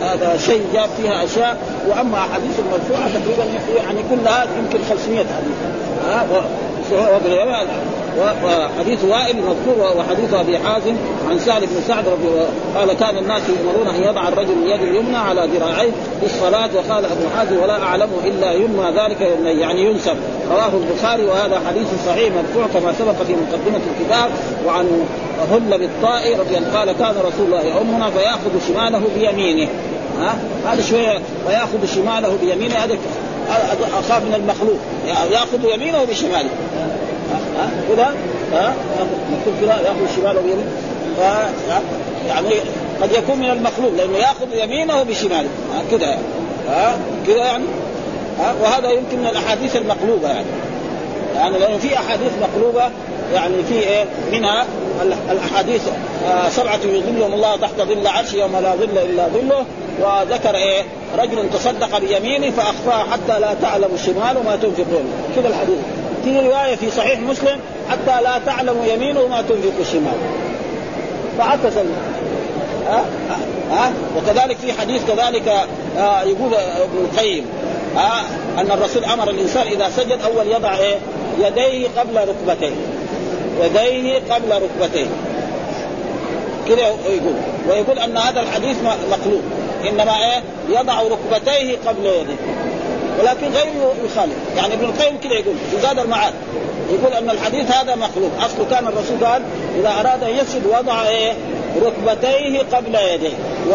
هذا 0.00 0.36
شيء 0.36 0.62
جاب 0.74 0.88
فيها 1.02 1.24
أشياء. 1.24 1.56
وأما 1.88 2.18
احاديث 2.18 2.58
المرفوعه 2.58 3.08
تقريبا 3.08 3.44
يعني 3.76 4.00
كلها 4.10 4.46
يمكن 4.58 4.78
500 4.90 5.18
حديث 5.18 5.56
ها؟ 6.08 6.26
وحديث 8.18 9.04
وائل 9.04 9.36
مذكور 9.36 9.96
وحديث 9.96 10.34
أبي 10.34 10.58
حازم 10.58 10.96
عن 11.30 11.38
سهل 11.38 11.60
بن 11.66 11.82
سعد 11.88 12.08
رضي 12.08 12.28
الله 12.28 12.48
قال 12.76 12.92
كان 12.92 13.18
الناس 13.18 13.42
يؤمرون 13.48 13.88
أن 13.94 14.02
يضع 14.02 14.28
الرجل 14.28 14.52
اليد 14.52 14.82
اليمنى 14.82 15.16
على 15.16 15.48
ذراعيه 15.54 15.90
في 16.20 16.26
الصلاة 16.26 16.70
وقال 16.74 17.04
أبو 17.04 17.28
حازم 17.36 17.62
ولا 17.62 17.82
اعلمه 17.82 18.16
إلا 18.24 18.52
ينمى 18.52 18.92
ذلك 18.96 19.20
يعني 19.60 19.84
ينسب. 19.84 20.16
رواه 20.50 20.70
البخاري 20.74 21.24
وهذا 21.24 21.62
حديث 21.68 21.86
صحيح 22.06 22.32
مرفوع 22.34 22.66
كما 22.80 22.92
سبق 22.92 23.22
في 23.26 23.32
مقدمة 23.32 23.80
الكتاب 23.90 24.30
وعن 24.66 25.06
هل 25.52 25.78
بالطائي 25.78 26.34
رضي 26.34 26.58
الله 26.58 26.78
قال 26.78 26.92
كان 26.92 27.14
رسول 27.26 27.46
الله 27.46 27.62
يؤمنا 27.62 28.10
فيأخذ 28.10 28.68
شماله 28.68 29.02
بيمينه. 29.18 29.68
ها؟ 30.20 30.34
هذا 30.66 30.82
شوية 30.82 31.18
وياخذ 31.46 31.86
شماله 31.94 32.36
بيمينه. 32.40 32.74
هذا 32.74 32.98
اخاف 33.98 34.24
من 34.24 34.34
المخلوق. 34.34 34.78
يأخذ 35.30 35.74
يمينه 35.74 36.04
بشماله. 36.04 36.50
ها؟ 37.58 38.14
ها؟ 38.52 38.74
مكتوب 39.32 39.54
كذا 39.60 39.80
ياخذ 39.80 40.16
شماله 40.16 40.40
بيمينه 40.40 40.64
يعني 42.28 42.50
قد 43.02 43.12
يكون 43.12 43.38
من 43.38 43.50
المخلوق 43.50 43.92
لأنه 43.96 44.18
ياخذ 44.18 44.46
يمينه 44.54 45.02
بشماله. 45.02 45.48
كذا 45.90 46.18
ها؟ 46.68 46.96
كذا 47.26 47.36
يعني. 47.36 47.64
ها؟ 48.38 48.54
وهذا 48.62 48.90
يمكن 48.90 49.18
من 49.18 49.26
الأحاديث 49.26 49.76
المقلوبة 49.76 50.28
يعني. 50.28 50.46
يعني 51.36 51.58
لأنه 51.58 51.78
في 51.78 51.94
أحاديث 51.96 52.32
مقلوبة 52.42 52.90
يعني 53.34 53.62
في 53.68 53.74
إيه؟ 53.74 54.04
منها 54.32 54.66
الأحاديث 55.30 55.82
آه 56.26 56.48
سبعة 56.48 56.80
يظلهم 56.84 57.34
الله 57.34 57.56
تحت 57.56 57.80
ظل 57.80 58.06
عرش 58.06 58.34
يوم 58.34 58.56
لا 58.56 58.74
ظل 58.74 58.98
إلا 58.98 59.28
ظله. 59.28 59.64
وذكر 60.00 60.54
إيه؟ 60.54 60.82
رجل 61.18 61.50
تصدق 61.50 61.98
بيمينه 61.98 62.50
فاخفاها 62.50 63.06
حتى 63.12 63.40
لا 63.40 63.54
تعلم 63.62 63.88
الشمال 63.94 64.44
ما 64.44 64.56
تنفق 64.62 65.02
كذا 65.36 65.48
الحديث. 65.48 65.78
في 66.24 66.40
روايه 66.40 66.76
في 66.76 66.90
صحيح 66.90 67.20
مسلم 67.20 67.60
حتى 67.90 68.22
لا 68.22 68.38
تعلم 68.46 68.76
يمينه 68.84 69.26
ما 69.26 69.42
تنفق 69.42 69.72
الشمال. 69.80 70.18
فعكس 71.38 71.76
ها؟ 72.88 73.04
ها؟ 73.70 73.92
وكذلك 74.16 74.56
في 74.56 74.72
حديث 74.72 75.02
كذلك 75.10 75.48
آه 75.98 76.22
يقول 76.22 76.54
ابن 76.54 76.98
القيم 76.98 77.46
ها؟ 77.96 78.24
أن 78.58 78.70
الرسول 78.70 79.04
أمر 79.04 79.30
الإنسان 79.30 79.66
إذا 79.66 79.90
سجد 79.90 80.18
أول 80.24 80.46
يضع 80.46 80.76
إيه؟ 80.76 80.96
يديه 81.40 81.88
قبل 81.98 82.16
ركبتيه. 82.16 82.72
يديه 83.62 84.20
قبل 84.30 84.52
ركبتيه. 84.62 85.06
كذا 86.68 86.86
يقول. 86.88 87.34
ويقول 87.68 87.98
أن 87.98 88.16
هذا 88.16 88.40
الحديث 88.40 88.76
مقلوب. 89.10 89.42
إنما 89.88 90.16
إيه؟ 90.16 90.42
يضع 90.68 91.02
ركبتيه 91.02 91.76
قبل 91.86 92.06
يديه. 92.06 92.36
ولكن 93.20 93.46
غيره 93.46 93.94
يخالف. 94.04 94.36
يعني 94.56 94.74
ابن 94.74 94.84
القيم 94.84 95.18
كذا 95.18 95.32
يقول 95.32 95.54
زاد 95.82 95.98
المعاد 95.98 96.34
يقول 96.90 97.12
أن 97.12 97.30
الحديث 97.30 97.70
هذا 97.70 97.94
مخلوق. 97.94 98.30
أصله 98.40 98.66
كان 98.70 98.86
الرسول 98.86 99.24
قال 99.24 99.42
إذا 99.80 99.88
أراد 100.00 100.24
أن 100.24 100.30
يسجد 100.30 100.66
وضع 100.66 101.08
إيه 101.08 101.32
ركبتيه 101.82 102.58
قبل 102.72 102.94
يديه. 102.94 103.34
و... 103.70 103.74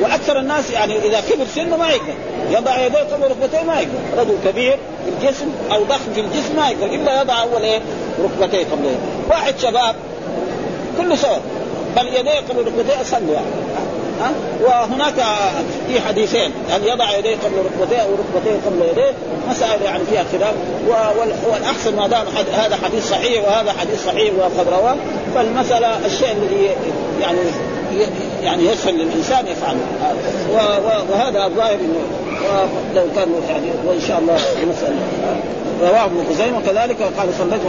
وأكثر 0.00 0.38
الناس 0.38 0.70
يعني 0.70 0.98
إذا 0.98 1.20
كبر 1.20 1.44
سنه 1.54 1.76
ما 1.76 1.88
يقدر 1.88 2.14
يضع 2.50 2.78
يديه 2.86 2.98
قبل 2.98 3.24
ركبتيه 3.24 3.62
ما 3.62 3.80
يقدر 3.80 3.98
رجل 4.16 4.36
كبير 4.44 4.78
في 5.04 5.26
الجسم 5.26 5.46
أو 5.72 5.84
ضخم 5.84 6.12
في 6.14 6.20
الجسم 6.20 6.56
ما 6.56 6.68
يقدر 6.68 6.86
إلا 6.86 7.20
يضع 7.20 7.42
أول 7.42 7.62
إيه؟ 7.62 7.80
ركبتيه 8.24 8.64
قبل 8.64 8.84
يديه. 8.84 8.98
واحد 9.30 9.58
شباب 9.58 9.94
كله 10.98 11.16
سوا 11.16 11.36
بل 11.96 12.06
يديه 12.06 12.38
قبل 12.50 12.66
ركبتيه 12.66 13.00
أسهل 13.00 13.28
يعني. 13.28 13.46
ها؟ 14.20 14.32
وهناك 14.62 15.14
في 15.88 16.00
حديثين 16.00 16.50
هل 16.70 16.86
يضع 16.86 17.18
يديه 17.18 17.36
قبل 17.36 17.56
ركبتيه 17.56 17.98
أو 17.98 18.08
ركبتيه 18.08 18.56
قبل 18.66 18.82
يديه 18.90 19.12
مسائل 19.50 19.82
يعني 19.82 20.04
فيها 20.10 20.24
خلاف. 20.32 20.54
والأحسن 21.50 21.96
ما 21.96 22.06
دام 22.06 22.26
هذا 22.52 22.76
حديث 22.84 23.10
صحيح 23.10 23.44
وهذا 23.44 23.72
حديث 23.72 24.06
صحيح 24.06 24.32
وقد 24.38 24.68
رواه 24.68 24.96
فالمسألة 25.34 26.06
الشيء 26.06 26.32
الذي 26.32 26.70
يعني 27.20 27.38
يعني 28.42 28.66
يسهل 28.66 28.94
للإنسان 28.94 29.46
يفعله. 29.46 29.80
وهذا 31.12 31.44
الظاهر 31.46 31.74
انه 31.74 32.04
لو 32.94 33.04
كان 33.16 33.28
يعني 33.50 33.66
وإن 33.86 34.00
شاء 34.08 34.18
الله 34.18 34.36
المسألة. 34.62 34.96
رواه 35.80 36.04
ابن 36.04 36.24
خزيمة 36.30 36.58
وكذلك 36.58 37.02
قال 37.18 37.28
صليت 37.38 37.60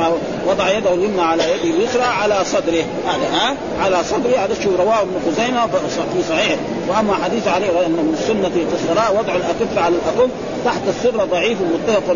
وضع 0.48 0.70
يده 0.70 0.94
اليمنى 0.94 1.22
على 1.22 1.44
يده 1.44 1.78
اليسرى 1.78 2.04
على 2.04 2.46
صدره. 2.46 2.84
هذا 3.08 3.28
ها؟ 3.34 3.56
على 3.84 4.04
صدره. 4.04 4.38
هذا 4.38 4.54
شو 4.64 4.70
رواه 4.80 5.02
ابن 5.02 5.16
خزيمة 5.28 5.68
في 6.14 6.24
صحيح 6.30 6.58
وأما 6.88 7.14
حديث 7.24 7.48
عليه 7.48 7.86
أن 7.86 7.92
من 7.92 8.18
السنة 8.20 8.50
في 8.50 8.76
الصلاه 8.76 9.12
وضع 9.12 9.36
الأكف 9.36 9.78
على 9.78 9.96
الاكف 9.96 10.30
تحت 10.66 10.82
السر 10.88 11.26
ضعيف 11.26 11.58
متفق 11.62 12.16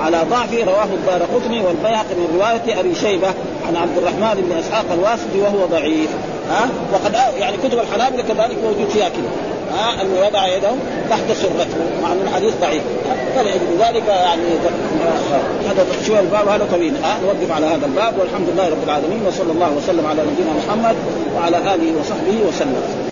على 0.00 0.22
ضعفه. 0.30 0.64
رواه 0.64 0.84
الدار 0.84 1.22
قطني 1.34 1.62
والبيهقي 1.62 2.14
من 2.14 2.40
رواية 2.40 2.80
أبي 2.80 2.94
شيبة 2.94 3.28
عن 3.68 3.76
عبد 3.76 3.98
الرحمن 3.98 4.44
بن 4.48 4.58
إسحاق 4.58 4.84
الواسطي 4.92 5.40
وهو 5.40 5.66
ضعيف. 5.66 6.10
ها؟ 6.50 6.68
وقد 6.92 7.14
يعني 7.38 7.56
كتب 7.56 7.78
الحنابلة 7.78 8.22
كذلك 8.22 8.56
موجود 8.64 8.88
فيها 8.92 9.08
كذا 9.08 9.57
ها 9.74 10.02
انه 10.02 10.26
يضع 10.26 10.46
يده 10.46 10.70
تحت 11.10 11.32
سرته 11.32 12.02
مع 12.02 12.12
أن 12.12 12.20
الحديث 12.22 12.54
ضعيف. 12.60 12.82
فلذلك 13.36 14.08
يعني 14.08 14.42
هذا 15.68 15.86
شوية 16.06 16.20
الباب 16.20 16.48
هذا 16.48 16.66
طويل. 16.72 16.92
ها 17.04 17.18
نوقف 17.22 17.52
على 17.52 17.66
هذا 17.66 17.86
الباب 17.86 18.18
والحمد 18.18 18.48
لله 18.48 18.68
رب 18.68 18.84
العالمين 18.84 19.26
وصلى 19.26 19.52
الله 19.52 19.72
وسلم 19.76 20.06
على 20.06 20.22
نبينا 20.22 20.52
محمد 20.66 20.96
وعلى 21.36 21.56
آله 21.56 22.00
وصحبه 22.00 22.48
وسلم. 22.48 23.07